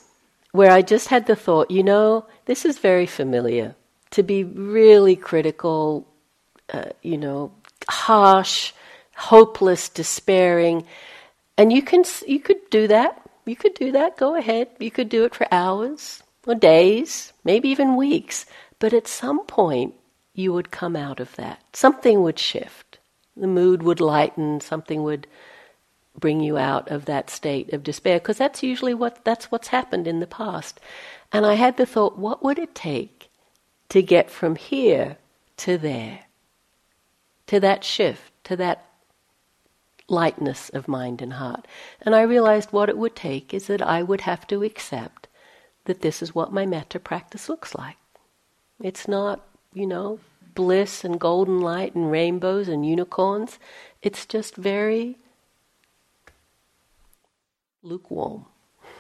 [0.51, 3.75] where I just had the thought, you know, this is very familiar.
[4.11, 6.07] To be really critical,
[6.71, 7.51] uh, you know,
[7.87, 8.73] harsh,
[9.15, 10.85] hopeless, despairing,
[11.57, 13.21] and you can you could do that.
[13.45, 14.17] You could do that.
[14.17, 14.69] Go ahead.
[14.79, 18.45] You could do it for hours or days, maybe even weeks.
[18.79, 19.93] But at some point,
[20.33, 21.63] you would come out of that.
[21.73, 22.99] Something would shift.
[23.35, 25.27] The mood would lighten, something would
[26.17, 30.07] bring you out of that state of despair because that's usually what that's what's happened
[30.07, 30.79] in the past.
[31.31, 33.29] And I had the thought, what would it take
[33.89, 35.17] to get from here
[35.57, 36.25] to there?
[37.47, 38.85] To that shift, to that
[40.09, 41.67] lightness of mind and heart.
[42.01, 45.27] And I realized what it would take is that I would have to accept
[45.85, 47.97] that this is what my metta practice looks like.
[48.81, 50.19] It's not, you know,
[50.55, 53.59] bliss and golden light and rainbows and unicorns.
[54.01, 55.17] It's just very
[57.83, 58.45] lukewarm.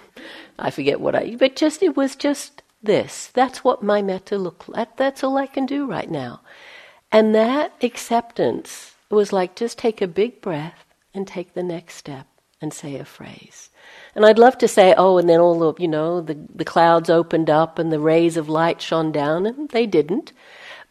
[0.59, 3.27] I forget what I, but just it was just this.
[3.27, 4.97] That's what my metta looked like.
[4.97, 6.41] That's all I can do right now.
[7.11, 12.27] And that acceptance was like just take a big breath and take the next step.
[12.61, 13.69] and say a phrase.
[14.15, 17.09] And I'd love to say, oh, and then all the, you know, the, the clouds
[17.09, 20.33] opened up and the rays of light shone down, and they didn't.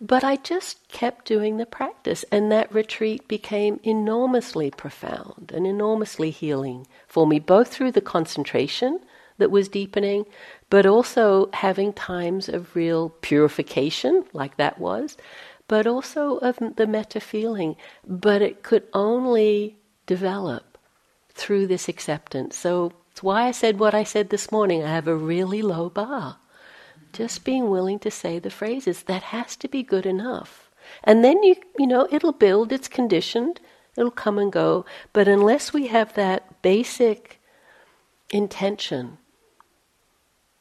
[0.00, 6.30] But I just kept doing the practice, and that retreat became enormously profound and enormously
[6.30, 9.00] healing for me, both through the concentration
[9.38, 10.26] that was deepening,
[10.70, 15.16] but also having times of real purification, like that was,
[15.66, 17.76] but also of the metta feeling.
[18.06, 20.78] But it could only develop
[21.30, 22.56] through this acceptance.
[22.56, 24.84] So it's why I said what I said this morning.
[24.84, 26.38] I have a really low bar
[27.12, 29.02] just being willing to say the phrases.
[29.04, 30.70] That has to be good enough.
[31.04, 33.60] And then you you know it'll build it's conditioned
[33.96, 34.84] it'll come and go.
[35.12, 37.40] But unless we have that basic
[38.30, 39.18] intention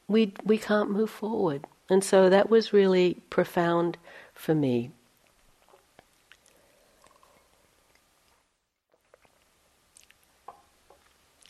[0.08, 1.66] we we can't move forward.
[1.90, 3.98] And so that was really profound
[4.34, 4.90] for me.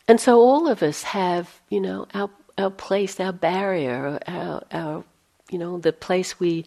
[0.07, 5.05] And so all of us have you know our our place, our barrier, our, our
[5.51, 6.67] you know, the place we,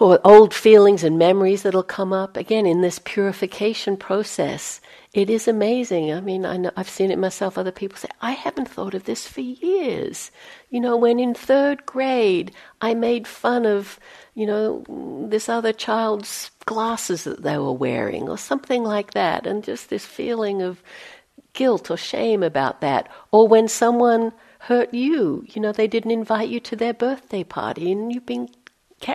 [0.00, 4.80] or old feelings and memories that'll come up again in this purification process.
[5.12, 6.12] It is amazing.
[6.12, 7.56] I mean, I I've seen it myself.
[7.56, 10.32] Other people say, I haven't thought of this for years.
[10.70, 14.00] You know, when in third grade, I made fun of,
[14.34, 14.82] you know,
[15.30, 20.04] this other child's glasses that they were wearing, or something like that, and just this
[20.04, 20.82] feeling of
[21.54, 23.08] guilt or shame about that.
[23.30, 27.90] Or when someone hurt you, you know, they didn't invite you to their birthday party
[27.90, 28.48] and you've been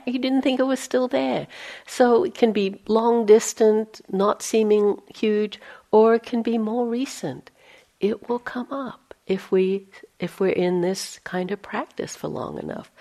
[0.05, 1.47] you didn't think it was still there.
[1.87, 5.59] So it can be long distant, not seeming huge,
[5.91, 7.49] or it can be more recent.
[7.99, 9.87] It will come up if we
[10.19, 12.91] if we're in this kind of practice for long enough.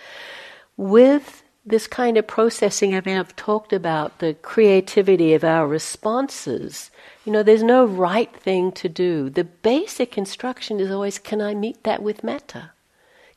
[0.77, 6.91] With this kind of processing, I mean, I've talked about the creativity of our responses
[7.29, 9.29] you know, there's no right thing to do.
[9.29, 12.71] The basic instruction is always can I meet that with metta?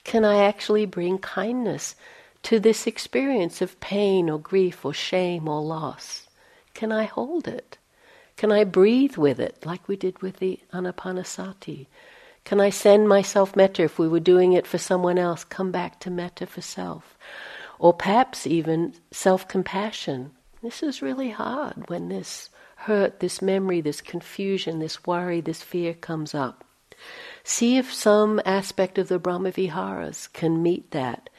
[0.05, 1.95] Can I actually bring kindness
[2.43, 6.29] to this experience of pain or grief or shame or loss?
[6.73, 7.77] Can I hold it?
[8.37, 11.87] Can I breathe with it like we did with the anapanasati?
[12.45, 15.43] Can I send myself metta if we were doing it for someone else?
[15.43, 17.17] Come back to metta for self.
[17.81, 20.33] Or perhaps even self compassion.
[20.61, 25.95] This is really hard when this hurt, this memory, this confusion, this worry, this fear
[25.95, 26.63] comes up.
[27.43, 31.31] See if some aspect of the Brahmaviharas can meet that.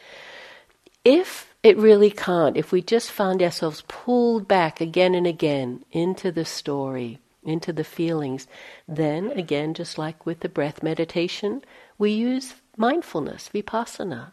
[1.05, 6.33] If it really can't, if we just find ourselves pulled back again and again into
[6.33, 8.49] the story, into the feelings,
[8.89, 11.63] then again, just like with the breath meditation,
[11.99, 14.33] we use mindfulness, vipassana.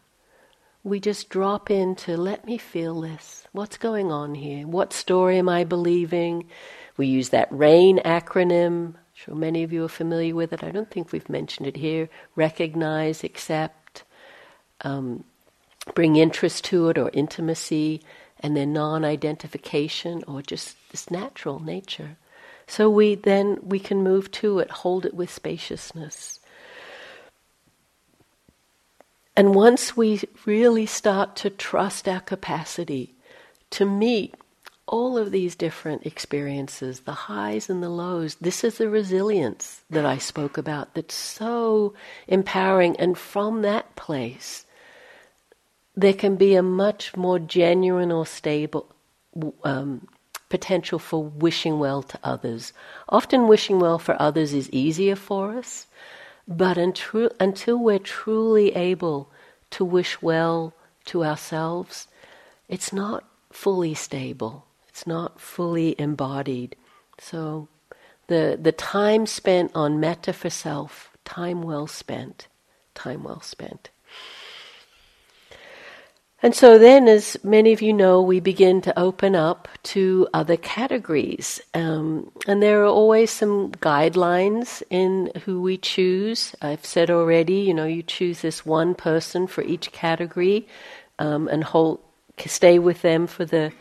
[0.84, 3.46] We just drop into let me feel this.
[3.52, 4.65] What's going on here?
[4.65, 6.48] What story am I believing?
[6.96, 8.96] We use that RAIN acronym.
[8.96, 10.63] I'm sure many of you are familiar with it.
[10.63, 12.08] I don't think we've mentioned it here.
[12.36, 14.04] Recognize, accept,
[14.82, 15.26] um,
[15.96, 18.02] bring interest to it or intimacy,
[18.39, 22.15] and then non identification or just this natural nature.
[22.68, 26.38] So we then we can move to it, hold it with spaciousness.
[29.39, 33.15] And once we really start to trust our capacity
[33.69, 34.36] to meet
[34.86, 38.36] all of these different experiences, the highs and the lows.
[38.41, 41.93] This is the resilience that I spoke about that's so
[42.28, 42.97] empowering.
[42.99, 44.65] And from that place,
[45.95, 48.93] there can be a much more genuine or stable
[49.63, 50.06] um,
[50.49, 52.73] potential for wishing well to others.
[53.08, 55.88] Often, wishing well for others is easier for us,
[56.50, 59.30] but until, we're truly able
[59.70, 60.74] to wish well
[61.06, 62.08] to ourselves,
[62.68, 64.66] it's not fully stable.
[64.88, 66.76] It's not fully embodied.
[67.20, 67.68] So
[68.28, 72.48] the the time spent on metta for self, time well spent,
[72.96, 73.92] time well spent.
[76.41, 80.56] And so then, as many of you know, we begin to open up to other
[80.56, 81.60] categories.
[81.73, 86.56] Um, and there are always some guidelines in who we choose.
[86.62, 90.65] I've said already, you know, you choose this one person for each category
[91.19, 91.99] um, and hold,
[92.45, 93.73] stay with them for the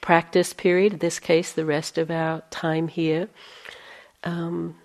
[0.00, 3.28] practice period, in this case, the rest of our time here.
[4.22, 4.76] Um,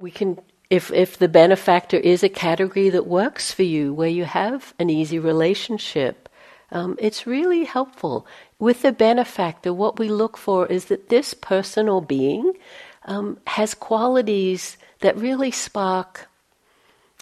[0.00, 0.40] we can
[0.70, 4.88] if if the benefactor is a category that works for you where you have an
[4.88, 6.28] easy relationship
[6.72, 8.26] um, it's really helpful.
[8.58, 12.52] With the benefactor what we look for is that this person or being
[13.06, 16.28] um, has qualities that really spark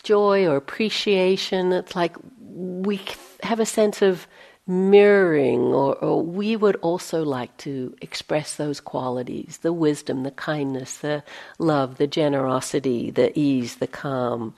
[0.03, 1.73] joy or appreciation.
[1.73, 3.01] It's like we
[3.43, 4.27] have a sense of
[4.69, 10.99] mirroring, or, or, we would also like to express those qualities the wisdom, the kindness,
[10.99, 11.25] the
[11.59, 14.55] love, the generosity, the ease, the calm.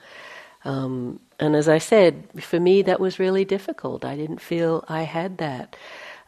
[0.65, 4.03] Um, and as I said, for me, that was really difficult.
[4.03, 5.77] I didn't feel I had that.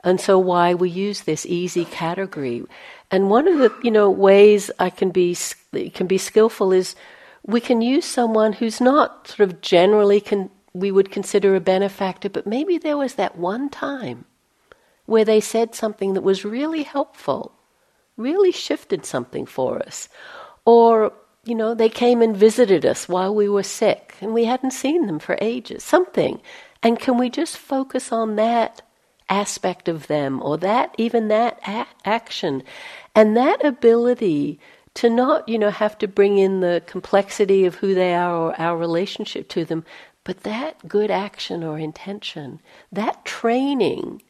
[0.04, 2.64] And so, why we use this easy category.
[3.12, 5.38] And one of the you know ways I can be
[5.94, 6.96] can be skillful is
[7.46, 12.30] we can use someone who's not sort of generally con- we would consider a benefactor,
[12.30, 14.26] but maybe there was that one time
[15.06, 17.54] where they said something that was really helpful,
[18.18, 20.10] really shifted something for us.
[20.66, 21.14] Or,
[21.44, 25.08] you know, they came and visited us while we were sick and we hadn't seen
[25.08, 26.42] them for ages, something.
[26.82, 28.82] And can we just focus on that
[29.30, 32.64] aspect of them or that, even that a- action?
[33.14, 34.60] And that ability
[34.96, 38.62] to not, you know, have to bring in the complexity of who they are or
[38.62, 39.84] our relationship to them,
[40.24, 42.62] but that good action or intention,
[42.92, 44.22] that training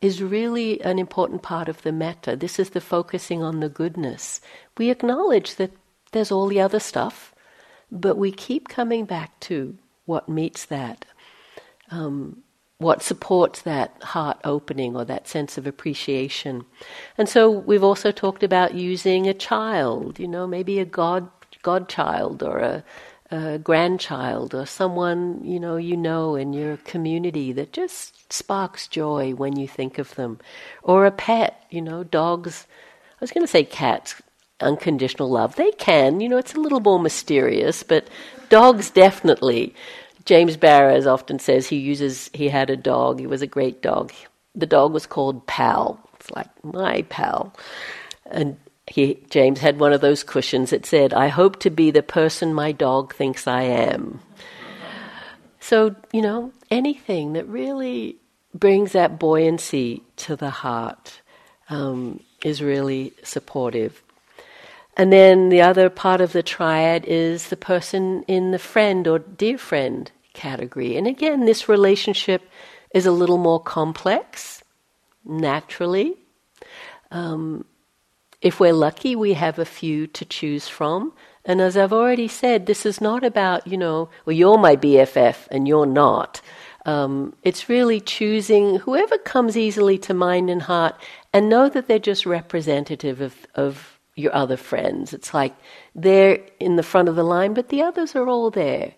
[0.00, 2.36] is really an important part of the metta.
[2.36, 4.40] This is the focusing on the goodness.
[4.76, 5.72] We acknowledge that
[6.10, 7.34] there's all the other stuff,
[7.90, 11.04] but we keep coming back to what meets that,
[11.90, 12.42] um,
[12.78, 16.64] what supports that heart opening or that sense of appreciation.
[17.16, 21.30] And so we've also talked about using a child, you know, maybe a god
[21.62, 22.84] godchild or a
[23.32, 29.32] a grandchild or someone you know you know in your community that just sparks joy
[29.34, 30.38] when you think of them.
[30.82, 32.66] Or a pet you know dogs.
[33.14, 34.20] I was going to say cats
[34.60, 35.56] unconditional love.
[35.56, 38.06] They can you know it's a little more mysterious but
[38.50, 39.74] dogs definitely.
[40.24, 44.12] James Baraz often says he uses he had a dog he was a great dog.
[44.54, 45.98] The dog was called pal.
[46.20, 47.54] It's like my pal.
[48.26, 48.56] And
[48.86, 52.52] he, James had one of those cushions that said, I hope to be the person
[52.52, 54.20] my dog thinks I am.
[55.60, 58.16] So, you know, anything that really
[58.52, 61.20] brings that buoyancy to the heart
[61.68, 64.02] um, is really supportive.
[64.96, 69.20] And then the other part of the triad is the person in the friend or
[69.20, 70.96] dear friend category.
[70.96, 72.42] And again, this relationship
[72.92, 74.62] is a little more complex,
[75.24, 76.14] naturally.
[77.10, 77.64] Um,
[78.42, 81.12] if we're lucky, we have a few to choose from.
[81.44, 85.46] And as I've already said, this is not about, you know, well, you're my BFF
[85.50, 86.40] and you're not.
[86.84, 90.96] Um, it's really choosing whoever comes easily to mind and heart
[91.32, 95.12] and know that they're just representative of, of your other friends.
[95.12, 95.54] It's like
[95.94, 98.94] they're in the front of the line, but the others are all there.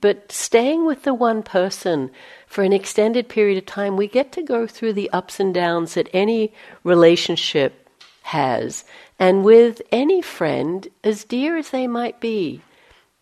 [0.00, 2.10] But staying with the one person
[2.46, 5.94] for an extended period of time, we get to go through the ups and downs
[5.94, 7.85] that any relationship
[8.26, 8.84] has.
[9.18, 12.60] And with any friend, as dear as they might be,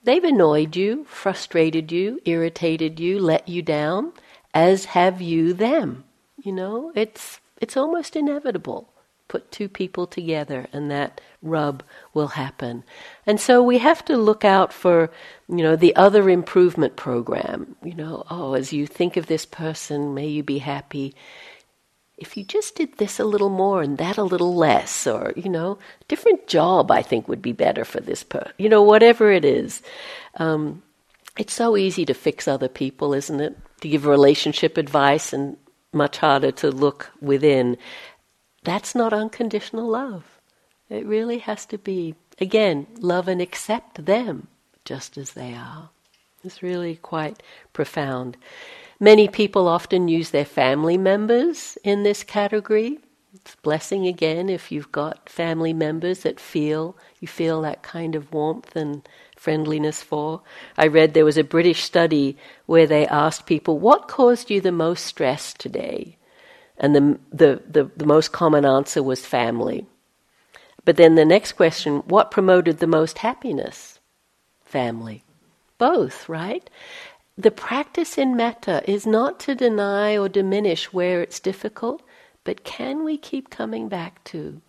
[0.02, 4.12] they've annoyed you, frustrated you, irritated you, let you down,
[4.54, 6.04] as have you them.
[6.42, 8.90] You know, it's it's almost inevitable.
[9.28, 11.82] Put two people together and that rub
[12.12, 12.84] will happen.
[13.26, 15.10] And so we have to look out for,
[15.48, 17.76] you know, the other improvement program.
[17.82, 21.14] You know, oh, as you think of this person, may you be happy
[22.16, 25.48] if you just did this a little more and that a little less, or, you
[25.48, 29.44] know, different job I think would be better for this person, you know, whatever it
[29.44, 29.82] is.
[30.36, 30.82] Um,
[31.36, 33.56] it's so easy to fix other people, isn't it?
[33.80, 35.56] To give relationship advice and
[35.92, 37.76] much harder to look within.
[38.62, 40.24] That's not unconditional love.
[40.88, 44.48] It really has to be, again, love and accept them
[44.84, 45.90] just as they are.
[46.44, 47.42] It's really quite
[47.72, 48.36] profound.
[49.00, 52.98] Many people often use their family members in this category.
[53.34, 58.32] It's blessing again if you've got family members that feel you feel that kind of
[58.32, 60.42] warmth and friendliness for.
[60.78, 62.36] I read there was a British study
[62.66, 66.16] where they asked people, "What caused you the most stress today?"
[66.78, 69.86] And the the, the, the most common answer was family.
[70.84, 73.98] But then the next question, what promoted the most happiness?
[74.64, 75.24] Family.
[75.78, 76.68] Both, right?
[77.36, 82.02] The practice in metta is not to deny or diminish where it's difficult,
[82.44, 84.60] but can we keep coming back to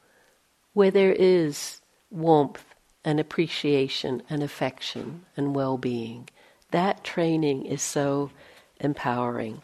[0.74, 2.66] where there is warmth
[3.04, 6.28] and appreciation and affection and well being?
[6.72, 8.32] That training is so
[8.80, 9.62] empowering.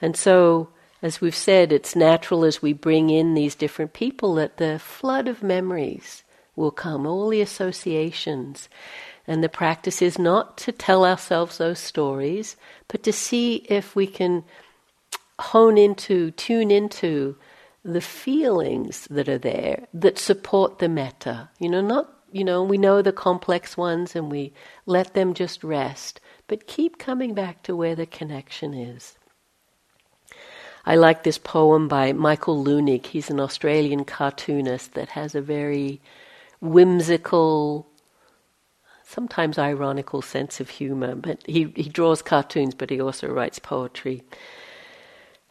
[0.00, 0.68] And so,
[1.02, 5.26] as we've said, it's natural as we bring in these different people that the flood
[5.26, 6.22] of memories
[6.54, 8.68] will come, all the associations.
[9.28, 12.56] And the practice is not to tell ourselves those stories,
[12.88, 14.42] but to see if we can
[15.38, 17.36] hone into, tune into
[17.84, 21.50] the feelings that are there that support the metta.
[21.58, 24.54] You know, not, you know, we know the complex ones and we
[24.86, 29.18] let them just rest, but keep coming back to where the connection is.
[30.86, 33.04] I like this poem by Michael Leunig.
[33.04, 36.00] He's an Australian cartoonist that has a very
[36.60, 37.87] whimsical,
[39.08, 41.14] sometimes ironical sense of humor.
[41.14, 44.22] But he, he draws cartoons, but he also writes poetry.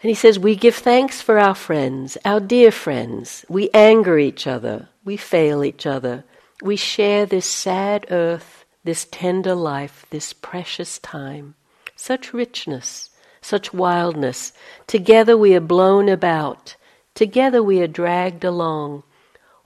[0.01, 3.43] And he says, We give thanks for our friends, our dear friends.
[3.49, 4.89] We anger each other.
[5.03, 6.23] We fail each other.
[6.61, 11.55] We share this sad earth, this tender life, this precious time.
[11.95, 13.09] Such richness,
[13.41, 14.53] such wildness.
[14.85, 16.75] Together we are blown about.
[17.15, 19.01] Together we are dragged along.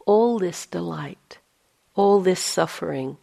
[0.05, 1.39] All this delight,
[1.93, 3.17] all this suffering,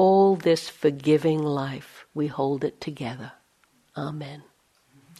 [0.00, 3.32] all this forgiving life, we hold it together.
[3.94, 4.42] Amen.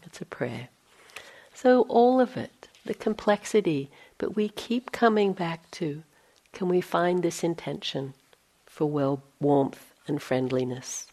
[0.06, 0.68] It's a prayer.
[1.52, 6.02] So, all of it, the complexity, but we keep coming back to
[6.54, 8.14] can we find this intention
[8.64, 11.06] for well warmth and friendliness?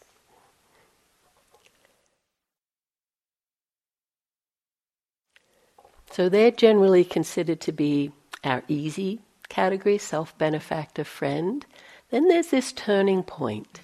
[6.10, 8.12] So they're generally considered to be
[8.42, 11.66] our easy category, self benefactor friend.
[12.10, 13.80] Then there's this turning point.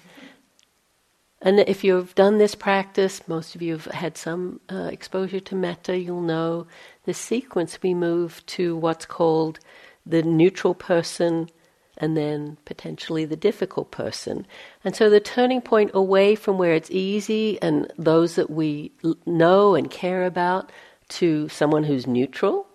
[1.41, 5.55] And if you've done this practice, most of you have had some uh, exposure to
[5.55, 6.65] metta, you'll know
[7.03, 9.59] the sequence we move to what's called
[10.05, 11.49] the neutral person
[11.97, 14.45] and then potentially the difficult person.
[14.83, 18.91] And so the turning point away from where it's easy and those that we
[19.25, 20.71] know and care about
[21.07, 22.67] to someone who's neutral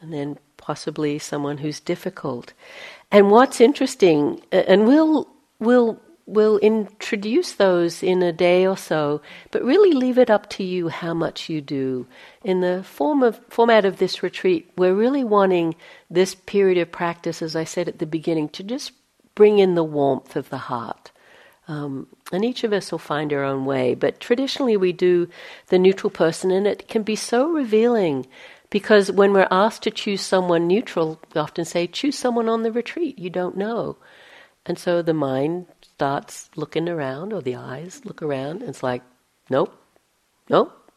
[0.00, 2.52] and then possibly someone who's difficult.
[3.10, 5.28] And what's interesting, and we'll,
[5.58, 10.62] we'll we'll introduce those in a day or so, but really leave it up to
[10.62, 12.06] you how much you do.
[12.44, 15.74] In the form of, format of this retreat, we're really wanting
[16.10, 18.92] this period of practice, as I said at the beginning, to just
[19.34, 21.10] bring in the warmth of the heart.
[21.66, 23.94] Um, and each of us will find our own way.
[23.94, 25.28] But traditionally, we do
[25.68, 28.26] the neutral person, and it can be so revealing
[28.70, 32.72] because when we're asked to choose someone neutral, we often say, choose someone on the
[32.72, 33.96] retreat you don't know.
[34.66, 39.02] And so the mind starts looking around, or the eyes look around, and it's like,
[39.48, 39.74] nope,
[40.50, 40.92] nope,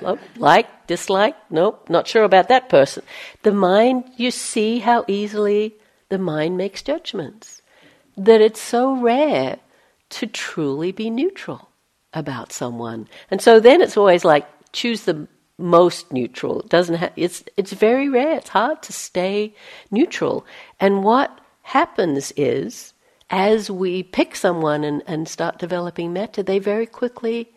[0.00, 3.02] nope, like, dislike, nope, not sure about that person.
[3.42, 5.74] The mind, you see how easily
[6.10, 7.60] the mind makes judgments.
[8.16, 9.58] That it's so rare
[10.10, 11.70] to truly be neutral
[12.14, 13.08] about someone.
[13.30, 15.26] And so then it's always like, choose the
[15.58, 16.60] most neutral.
[16.60, 18.36] It doesn't have, it's, it's very rare.
[18.36, 19.54] It's hard to stay
[19.90, 20.44] neutral.
[20.80, 22.92] And what happens is,
[23.30, 27.48] as we pick someone and, and start developing metta, they very quickly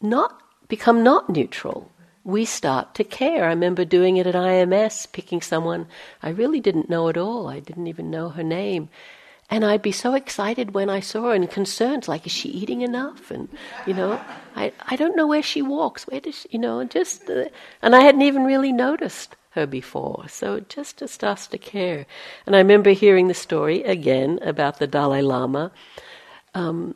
[0.00, 1.90] not become not neutral.
[2.24, 3.44] We start to care.
[3.44, 5.86] I remember doing it at IMS, picking someone
[6.22, 7.48] I really didn't know at all.
[7.48, 8.88] I didn't even know her name.
[9.50, 12.80] And I'd be so excited when I saw her and concerned, like, is she eating
[12.80, 13.30] enough?
[13.30, 13.48] And,
[13.86, 14.20] you know,
[14.56, 16.06] I, I don't know where she walks.
[16.06, 17.44] Where does she, you know, just, uh,
[17.82, 20.24] and I hadn't even really noticed her before.
[20.28, 22.06] So it just to start to care.
[22.46, 25.70] And I remember hearing the story again about the Dalai Lama.
[26.54, 26.94] Um,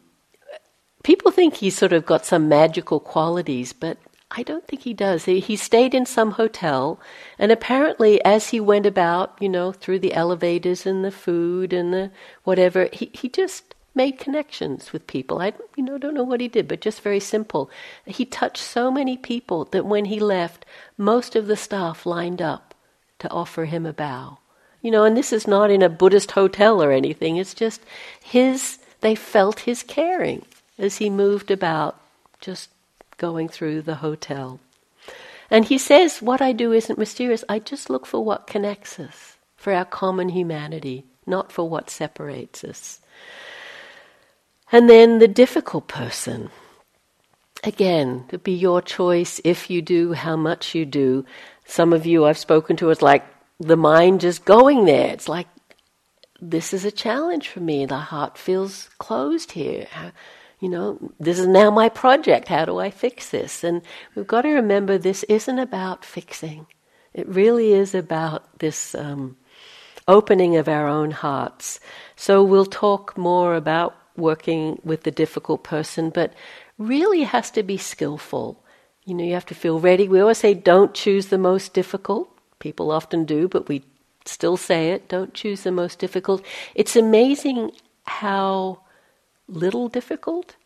[1.03, 3.99] people think he's sort of got some magical qualities, but
[4.31, 5.25] I don't think he does.
[5.25, 7.01] He, he stayed in some hotel,
[7.39, 11.93] and apparently, as he went about, you know, through the elevators and the food and
[11.95, 12.11] the
[12.45, 15.41] whatever, he, he just made connections with people.
[15.41, 17.71] I you know don't know what he did, but just very simple.
[18.07, 20.65] He touched so many people that when he left,
[20.97, 22.75] most of the staff lined up
[23.19, 24.39] to offer him a bow.
[24.83, 27.37] You know, and this is not in a Buddhist hotel or anything.
[27.37, 27.81] It's just
[28.23, 30.45] his they felt his caring
[30.79, 32.01] as he moved about
[32.41, 32.71] just
[33.19, 34.61] going through the hotel.
[35.51, 37.45] And he says, What I do isn't mysterious.
[37.49, 42.65] I just look for what connects us, for our common humanity, not for what separates
[42.65, 43.01] us.
[44.71, 46.51] And then the difficult person.
[47.65, 51.25] Again, to be your choice if you do, how much you do.
[51.65, 53.25] Some of you I've spoken to, it's like
[53.59, 55.09] the mind just going there.
[55.09, 55.49] It's like,
[56.41, 57.85] this is a challenge for me.
[57.85, 59.89] The heart feels closed here.
[60.61, 62.49] You know, this is now my project.
[62.49, 63.63] How do I fix this?
[63.63, 63.83] And
[64.15, 66.67] we've got to remember this isn't about fixing.
[67.15, 69.37] It really is about this um,
[70.09, 71.79] opening of our own hearts.
[72.17, 76.33] So we'll talk more about working with the difficult person, but
[76.77, 78.65] really has to be skillful.
[79.05, 80.09] You know, you have to feel ready.
[80.09, 82.29] We always say, don't choose the most difficult.
[82.59, 83.85] People often do, but we
[84.25, 86.45] still say it don't choose the most difficult.
[86.75, 87.73] It's amazing
[88.05, 88.81] how
[89.49, 90.57] little difficult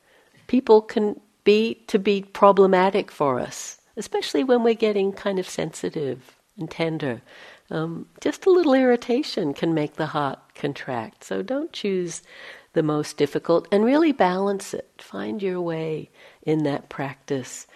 [0.47, 6.37] people can be to be problematic for us, especially when we're getting kind of sensitive
[6.59, 7.22] and tender.
[7.70, 11.24] Um, just a little irritation can make the heart contract.
[11.24, 12.22] So don't choose
[12.74, 14.91] the most difficult and really balance it.
[14.99, 16.11] Find your way
[16.43, 17.66] in that practice.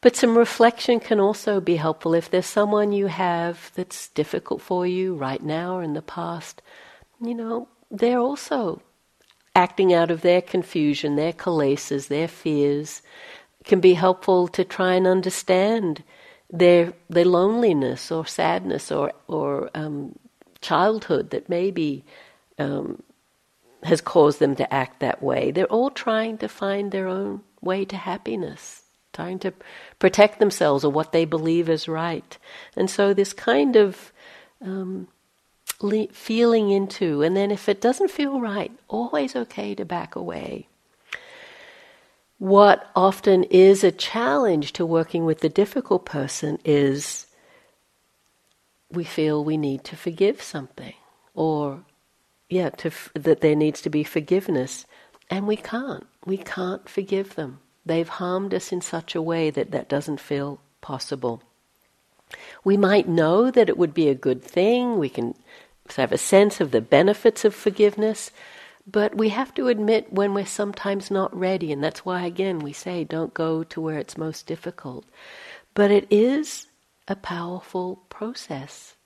[0.00, 2.14] But some reflection can also be helpful.
[2.14, 6.62] If there's someone you have that's difficult for you right now or in the past,
[7.20, 8.80] you know, they're also
[9.54, 13.02] acting out of their confusion, their kilesas, their fears.
[13.64, 16.02] Can be helpful to try and understand
[16.50, 20.18] their their loneliness or sadness or or um,
[20.60, 22.04] childhood that maybe
[22.58, 23.02] um,
[23.82, 25.50] has caused them to act that way.
[25.50, 28.82] They're all trying to find their own way to happiness,
[29.12, 29.52] trying to
[29.98, 32.38] protect themselves or what they believe is right.
[32.76, 34.12] And so, this kind of
[34.60, 35.08] um,
[35.82, 40.68] le- feeling into, and then if it doesn't feel right, always okay to back away.
[42.38, 47.26] What often is a challenge to working with the difficult person is
[48.90, 50.94] we feel we need to forgive something
[51.34, 51.82] or
[52.52, 54.84] yeah, f- that there needs to be forgiveness,
[55.30, 56.06] and we can't.
[56.26, 57.60] We can't forgive them.
[57.86, 61.42] They've harmed us in such a way that that doesn't feel possible.
[62.62, 64.98] We might know that it would be a good thing.
[64.98, 65.34] We can
[65.96, 68.30] have a sense of the benefits of forgiveness,
[68.86, 72.72] but we have to admit when we're sometimes not ready, and that's why, again, we
[72.72, 75.04] say don't go to where it's most difficult.
[75.74, 76.66] But it is
[77.08, 78.96] a powerful process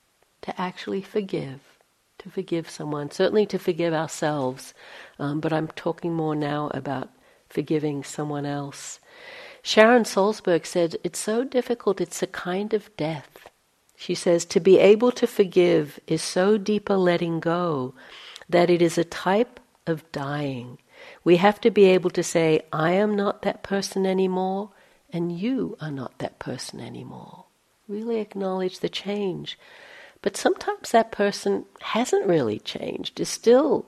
[0.43, 1.77] to actually forgive
[2.19, 4.75] to forgive someone, certainly to forgive ourselves,
[5.19, 7.11] um, but I'm talking more now about
[7.49, 9.01] forgiving someone else.
[9.63, 13.46] Sharon Salzberg said, It's so difficult, it's a kind of death.
[13.97, 17.95] She says, To be able to forgive is so deep a letting go
[18.49, 20.79] that it is a type of dying.
[21.25, 24.71] We have to be able to say, I am not that person anymore,
[25.13, 27.47] and you are not that person anymore.
[27.89, 29.59] Really acknowledge the change.
[30.23, 33.87] But sometimes that person hasn't really changed, is still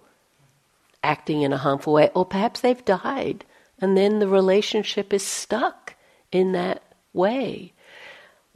[1.03, 3.45] acting in a harmful way, or perhaps they've died,
[3.81, 5.95] and then the relationship is stuck
[6.33, 6.83] in that
[7.13, 7.73] way.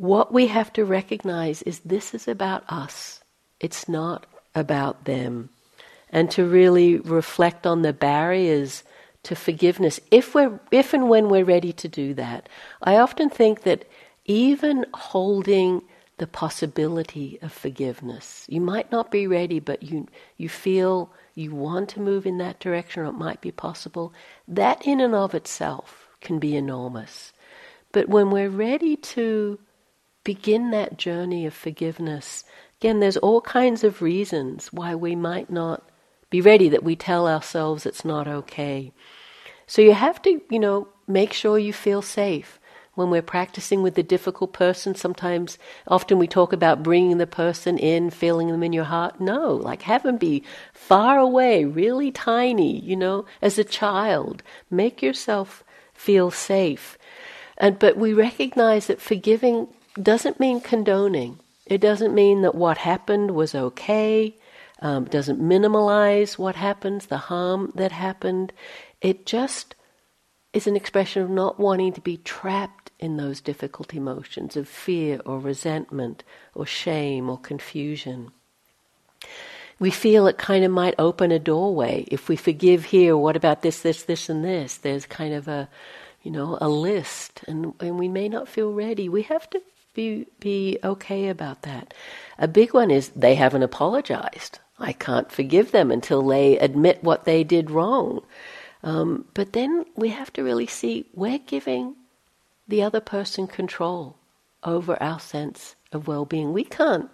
[0.03, 3.21] What we have to recognize is this is about us,
[3.61, 5.51] it's not about them.
[6.11, 8.83] And to really reflect on the barriers
[9.23, 12.49] to forgiveness, if, we're, if and when we're ready to do that.
[12.83, 13.85] I often think that
[14.25, 15.83] even holding
[16.19, 18.45] the possibility of forgiveness.
[18.49, 22.59] You might not be ready, but you, you feel you want to move in that
[22.59, 24.13] direction or it might be possible.
[24.49, 27.33] That in and of itself can be enormous.
[27.93, 29.61] But when we're ready to
[30.25, 32.45] begin that journey of forgiveness,
[32.81, 35.83] again, there's all kinds of reasons why we might not
[36.31, 38.93] be ready, that we tell ourselves it's not okay.
[39.67, 42.59] So you have to, you know, make sure you feel safe
[42.95, 45.57] when we're practicing with the difficult person, sometimes,
[45.89, 49.19] often we talk about bringing the person in, feeling them in your heart.
[49.21, 50.43] No, like have them be
[50.75, 54.43] far away, really tiny, you know, as a child.
[54.71, 55.65] Make yourself
[55.95, 56.99] feel safe.
[57.57, 59.69] And, but we recognize that forgiving
[60.01, 61.39] doesn't mean condoning.
[61.67, 64.37] It doesn't mean that what happened was okay.
[64.81, 68.53] Um, doesn't minimalize what happens, the harm that happened.
[69.01, 69.77] It just
[70.53, 75.21] is an expression of not wanting to be trapped in those difficult emotions of fear
[75.25, 76.25] or resentment
[76.55, 78.33] or shame or confusion.
[79.79, 82.05] We feel it kind of might open a doorway.
[82.09, 84.77] If we forgive here, what about this, this, this, and this?
[84.77, 85.69] There's kind of a,
[86.23, 89.09] you know, a list, and, and we may not feel ready.
[89.09, 89.63] We have to
[89.95, 91.95] be be okay about that.
[92.39, 94.59] A big one is they haven't apologized.
[94.79, 98.23] I can't forgive them until they admit what they did wrong.
[98.83, 101.95] Um, but then we have to really see we're giving
[102.67, 104.17] the other person control
[104.65, 106.53] over our sense of well being.
[106.53, 107.11] We can't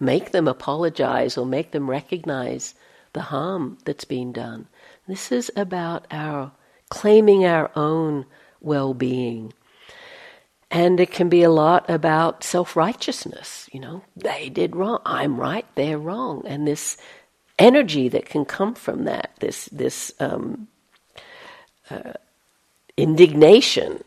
[0.00, 2.74] make them apologize or make them recognize
[3.12, 4.66] the harm that's been done.
[5.06, 6.52] This is about our
[6.88, 8.26] claiming our own
[8.60, 9.52] well being.
[10.74, 13.68] And it can be a lot about self righteousness.
[13.72, 14.98] You know, they did wrong.
[15.06, 16.42] I'm right, they're wrong.
[16.46, 16.96] And this
[17.58, 20.66] energy that can come from that, this, this um,
[21.88, 22.14] uh,
[22.96, 24.02] indignation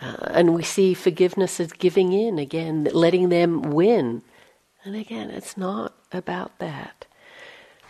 [0.00, 4.22] uh, and we see forgiveness as giving in again, letting them win.
[4.84, 7.06] And again, it's not about that.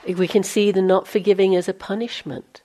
[0.07, 2.63] We can see the not forgiving as a punishment,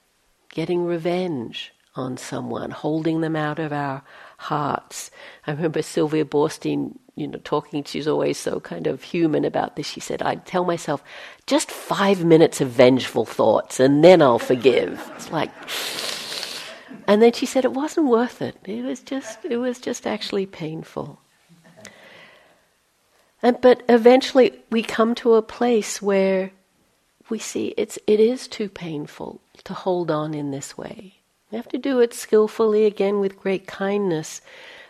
[0.49, 4.03] getting revenge on someone, holding them out of our
[4.39, 5.11] hearts.
[5.45, 9.85] I remember Sylvia Boorstein, you know, talking, she's always so kind of human about this.
[9.85, 11.03] She said, I'd tell myself,
[11.45, 15.11] just five minutes of vengeful thoughts and then I'll forgive.
[15.15, 15.51] It's like,
[17.05, 18.55] and then she said it wasn't worth it.
[18.63, 21.19] It was just it was just actually painful.
[23.43, 26.51] And but eventually we come to a place where
[27.29, 31.18] we see it's it is too painful to hold on in this way.
[31.51, 34.41] We have to do it skillfully again with great kindness,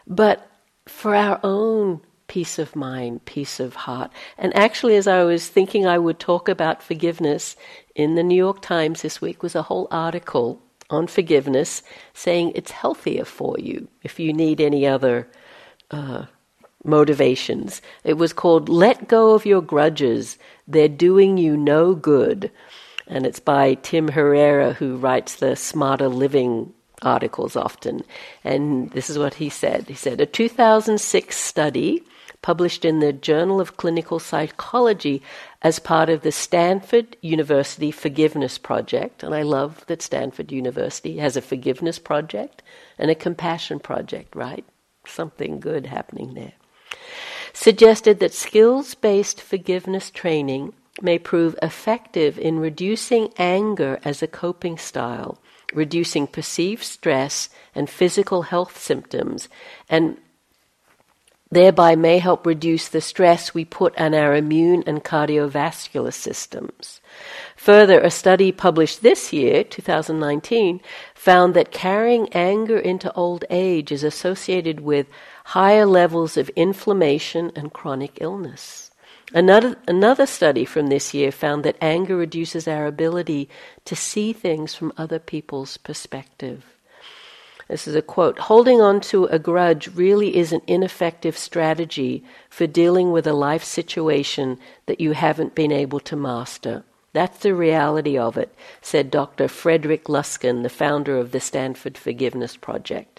[0.06, 0.50] but
[0.88, 4.12] for our own peace of mind, peace of heart.
[4.38, 7.56] And actually, as I was thinking I would talk about forgiveness,
[7.96, 11.84] in the New York Times this week was a whole article on forgiveness
[12.14, 15.28] saying it's healthier for you if you need any other
[15.92, 16.26] uh,
[16.84, 17.82] motivations.
[18.04, 20.38] It was called Let Go of Your Grudges,
[20.68, 22.52] They're Doing You No Good.
[23.10, 28.04] And it's by Tim Herrera, who writes the Smarter Living articles often.
[28.44, 29.88] And this is what he said.
[29.88, 32.04] He said, A 2006 study
[32.42, 35.22] published in the Journal of Clinical Psychology
[35.62, 39.24] as part of the Stanford University Forgiveness Project.
[39.24, 42.64] And I love that Stanford University has a forgiveness project
[42.98, 44.66] and a compassion project, right?
[45.06, 46.54] Something good happening there.
[47.52, 54.78] Suggested that skills based forgiveness training may prove effective in reducing anger as a coping
[54.78, 55.40] style,
[55.74, 59.50] reducing perceived stress and physical health symptoms,
[59.90, 60.18] and
[61.52, 67.02] thereby may help reduce the stress we put on our immune and cardiovascular systems.
[67.56, 70.80] Further, a study published this year, 2019,
[71.16, 75.08] found that carrying anger into old age is associated with
[75.46, 78.89] higher levels of inflammation and chronic illness.
[79.34, 83.48] Another, another study from this year found that anger reduces our ability
[83.86, 86.66] to see things from other people's perspective.
[87.68, 92.66] This is a quote Holding on to a grudge really is an ineffective strategy for
[92.66, 94.58] dealing with a life situation
[94.88, 96.84] that you haven't been able to master.
[97.14, 99.48] That's the reality of it, said Dr.
[99.48, 103.19] Frederick Luskin, the founder of the Stanford Forgiveness Project.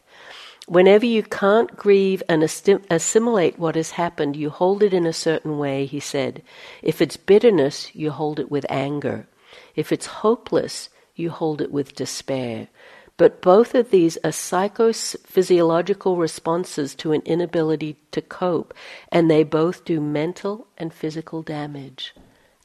[0.70, 5.58] Whenever you can't grieve and assimilate what has happened, you hold it in a certain
[5.58, 6.44] way, he said.
[6.80, 9.26] If it's bitterness, you hold it with anger.
[9.74, 12.68] If it's hopeless, you hold it with despair.
[13.16, 18.72] But both of these are psychophysiological responses to an inability to cope,
[19.10, 22.14] and they both do mental and physical damage.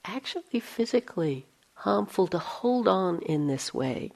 [0.06, 4.12] Actually, physically harmful to hold on in this way.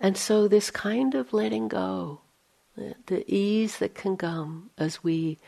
[0.00, 2.22] And so, this kind of letting go,
[3.06, 5.38] the, ease that can come as we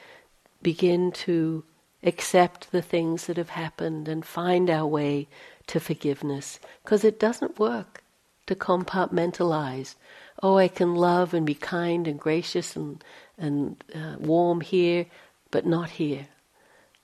[0.63, 1.65] begin to
[2.03, 5.29] accept the things that have happened and find our way
[5.67, 8.03] to forgiveness, because it doesn't work
[8.47, 9.95] to compartmentalize.
[10.43, 13.03] Oh, I can love and be kind and gracious and,
[13.39, 15.07] and uh, warm here,
[15.51, 16.27] but not here.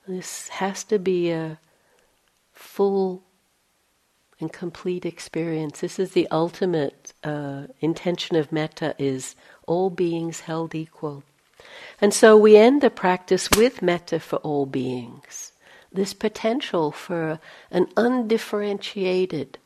[0.06, 1.58] This has to be a
[2.52, 3.22] full
[4.40, 5.80] and complete experience.
[5.80, 9.34] This is the ultimate uh, intention of metta is
[9.66, 11.24] all beings held equal.
[12.00, 15.52] And so we end the practice with metta for all beings.
[15.92, 19.58] This potential for an undifferentiated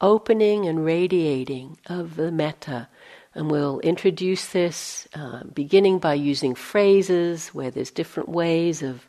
[0.00, 2.88] opening and radiating of the metta.
[3.34, 9.06] And we'll introduce this uh, beginning by using phrases where there's different ways of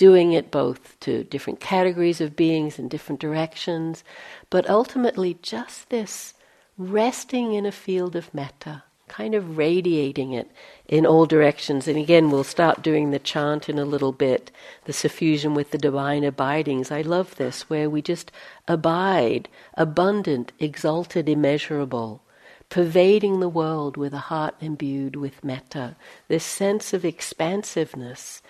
[0.00, 4.02] doing it, both to different categories of beings in different directions,
[4.48, 6.32] but ultimately just this
[6.78, 10.48] resting in a field of metta kind of radiating it
[10.86, 11.86] in all directions.
[11.88, 14.52] And again, we'll start doing the chant in a little bit,
[14.84, 16.92] the suffusion with the divine abidings.
[16.92, 18.30] I love this, where we just
[18.68, 22.22] abide, abundant, exalted, immeasurable,
[22.68, 25.96] pervading the world with a heart imbued with metta,
[26.28, 28.42] this sense of expansiveness,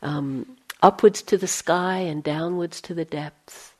[0.00, 0.53] um,
[0.84, 3.72] upwards to the sky and downwards to the depths,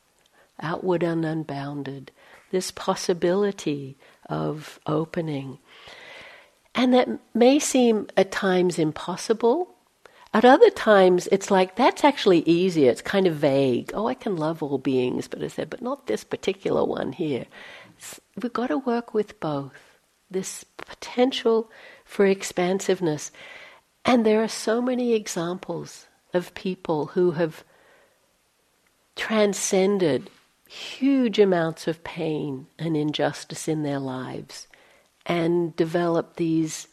[0.59, 2.11] outward and unbounded,
[2.51, 3.99] this possibility
[4.31, 5.59] of opening.
[6.75, 9.75] And that may seem at times impossible.
[10.33, 12.91] At other times, it's like that's actually easier.
[12.91, 13.91] It's kind of vague.
[13.93, 17.45] Oh, I can love all beings, but I said, but not this particular one here.
[17.99, 19.99] It's, we've got to work with both.
[20.31, 21.71] This potential
[22.07, 23.31] for expansiveness.
[24.07, 27.65] And there are so many examples of people who have
[29.17, 30.31] transcended
[30.69, 34.67] huge amounts of pain and injustice in their lives
[35.27, 36.89] and developed these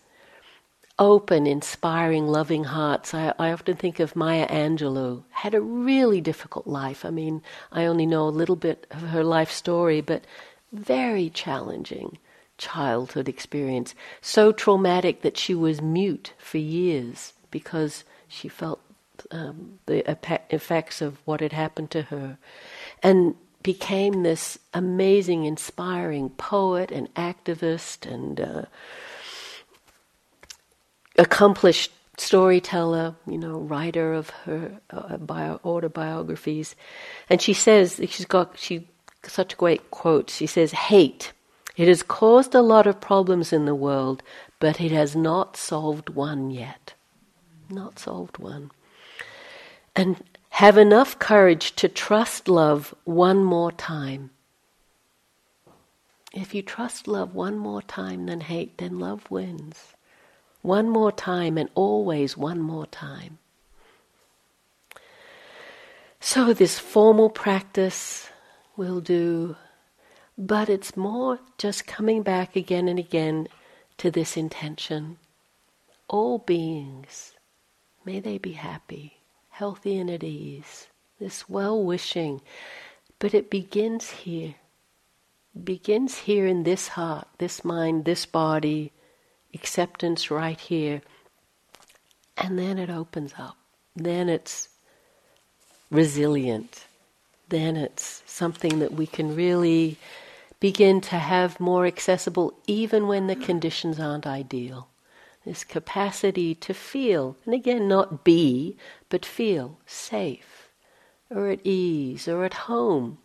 [1.00, 3.14] open, inspiring, loving hearts.
[3.14, 7.04] I, I, often think of Maya Angelou, had a really difficult life.
[7.04, 10.24] I mean, I only know a little bit of her life story, but
[10.72, 12.20] very challenging
[12.58, 13.96] childhood experience.
[14.22, 18.80] So traumatic that she was mute for years because she felt
[19.32, 20.10] um, the
[20.50, 22.38] effects of what had happened to her.
[23.04, 28.66] And became this amazing, inspiring poet and activist and uh,
[31.18, 36.76] accomplished storyteller, you know, writer of her uh, bio- autobiographies.
[37.30, 38.88] And she says, she's got she
[39.24, 40.36] such great quotes.
[40.36, 41.34] She says, "Hate.
[41.78, 44.24] It has caused a lot of problems in the world,
[44.60, 46.94] but it has not solved one yet.
[47.70, 48.72] Not solved one.
[49.96, 54.32] And have enough courage to trust love one more time.
[56.34, 59.94] If you trust love one more time than hate, then love wins.
[60.62, 63.40] One more time and always one more time.
[66.20, 68.30] So, this formal practice
[68.78, 69.56] will do,
[70.38, 73.48] but it's more just coming back again and again
[73.98, 75.18] to this intention.
[76.08, 77.34] All beings,
[78.06, 79.21] may they be happy,
[79.62, 80.88] healthy, and at ease.
[81.20, 82.42] This well wishing,
[83.20, 84.56] but it begins here.
[85.64, 88.92] begins here in this heart, this mind, this body,
[89.54, 91.04] acceptance right here.
[92.36, 93.56] And then it opens up.
[93.96, 94.70] Then it's
[95.92, 96.86] resilient,
[97.50, 99.98] then it's something that we can really
[100.60, 104.88] begin to have more accessible even when the conditions aren't ideal.
[105.46, 108.78] This capacity to feel, and again, not be,
[109.10, 110.70] but feel safe,
[111.30, 113.18] or at ease, or at home,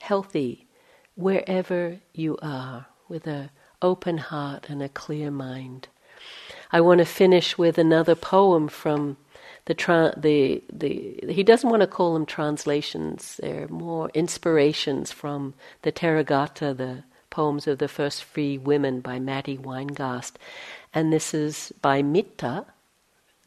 [0.00, 0.66] healthy,
[1.14, 5.88] wherever you are, with an open heart and a clear mind.
[6.72, 9.16] I want to finish with another poem from
[9.66, 15.54] the, tra- the, the, he doesn't want to call them translations, they're more inspirations from
[15.82, 20.32] the Therigatha, the poems of the first free women by Matty Weingast.
[20.92, 22.66] And this is by Mitta,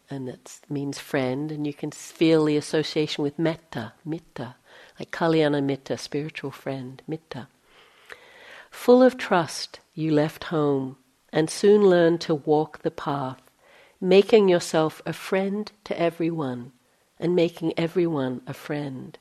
[0.10, 4.56] and it means friend, and you can feel the association with metta, mitta,
[5.00, 7.48] like Kalyana Mitta, spiritual friend, mitta.
[8.72, 10.98] Full of trust, you left home
[11.32, 13.44] and soon learned to walk the path
[14.04, 16.74] making yourself a friend to everyone
[17.18, 19.18] and making everyone a friend.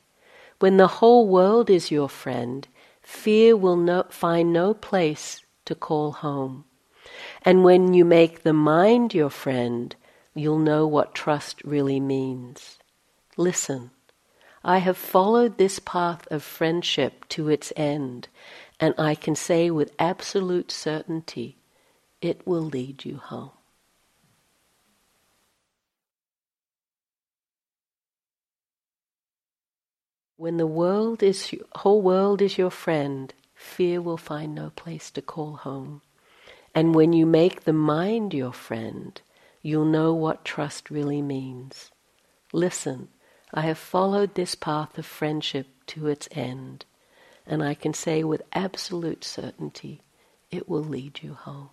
[0.59, 2.67] When the whole world is your friend,
[3.03, 6.65] fear will no, find no place to call home.
[7.43, 9.95] And when you make the mind your friend,
[10.33, 12.79] you'll know what trust really means.
[13.37, 13.91] Listen,
[14.63, 18.29] I have followed this path of friendship to its end,
[18.79, 21.57] and I can say with absolute certainty,
[22.21, 23.51] it will lead you home.
[30.35, 35.21] When the world is whole world is your friend, fear will find no place to
[35.21, 36.01] call home.
[36.73, 39.21] And when you make the mind your friend,
[39.61, 41.91] you'll know what trust really means.
[42.51, 43.09] Listen,
[43.53, 46.85] I have followed this path of friendship to its end,
[47.45, 50.01] and I can say with absolute certainty,
[50.49, 51.69] it will lead you home.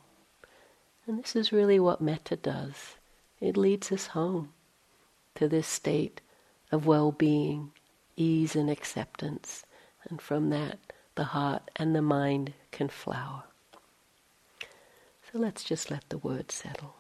[1.07, 2.97] And this is really what metta does.
[3.41, 4.53] It leads us home
[5.37, 6.21] to this state
[6.71, 7.73] of well-being
[8.21, 9.65] ease and acceptance.
[10.09, 10.79] And from that,
[11.15, 13.45] the heart and the mind can flower.
[15.33, 17.00] So let's just let the word settle.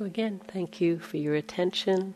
[0.00, 2.14] So, again, thank you for your attention.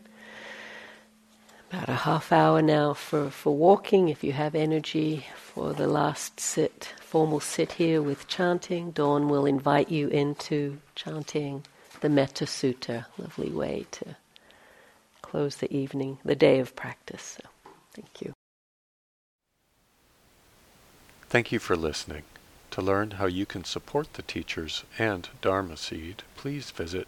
[1.71, 6.39] About a half hour now for, for walking if you have energy for the last
[6.39, 8.89] sit, formal sit here with chanting.
[8.89, 11.63] Dawn will invite you into chanting
[12.01, 13.05] the Metta Sutta.
[13.19, 14.15] Lovely way to
[15.21, 17.37] close the evening, the day of practice.
[17.39, 18.33] So, thank you.
[21.29, 22.23] Thank you for listening.
[22.71, 27.07] To learn how you can support the teachers and Dharma Seed, please visit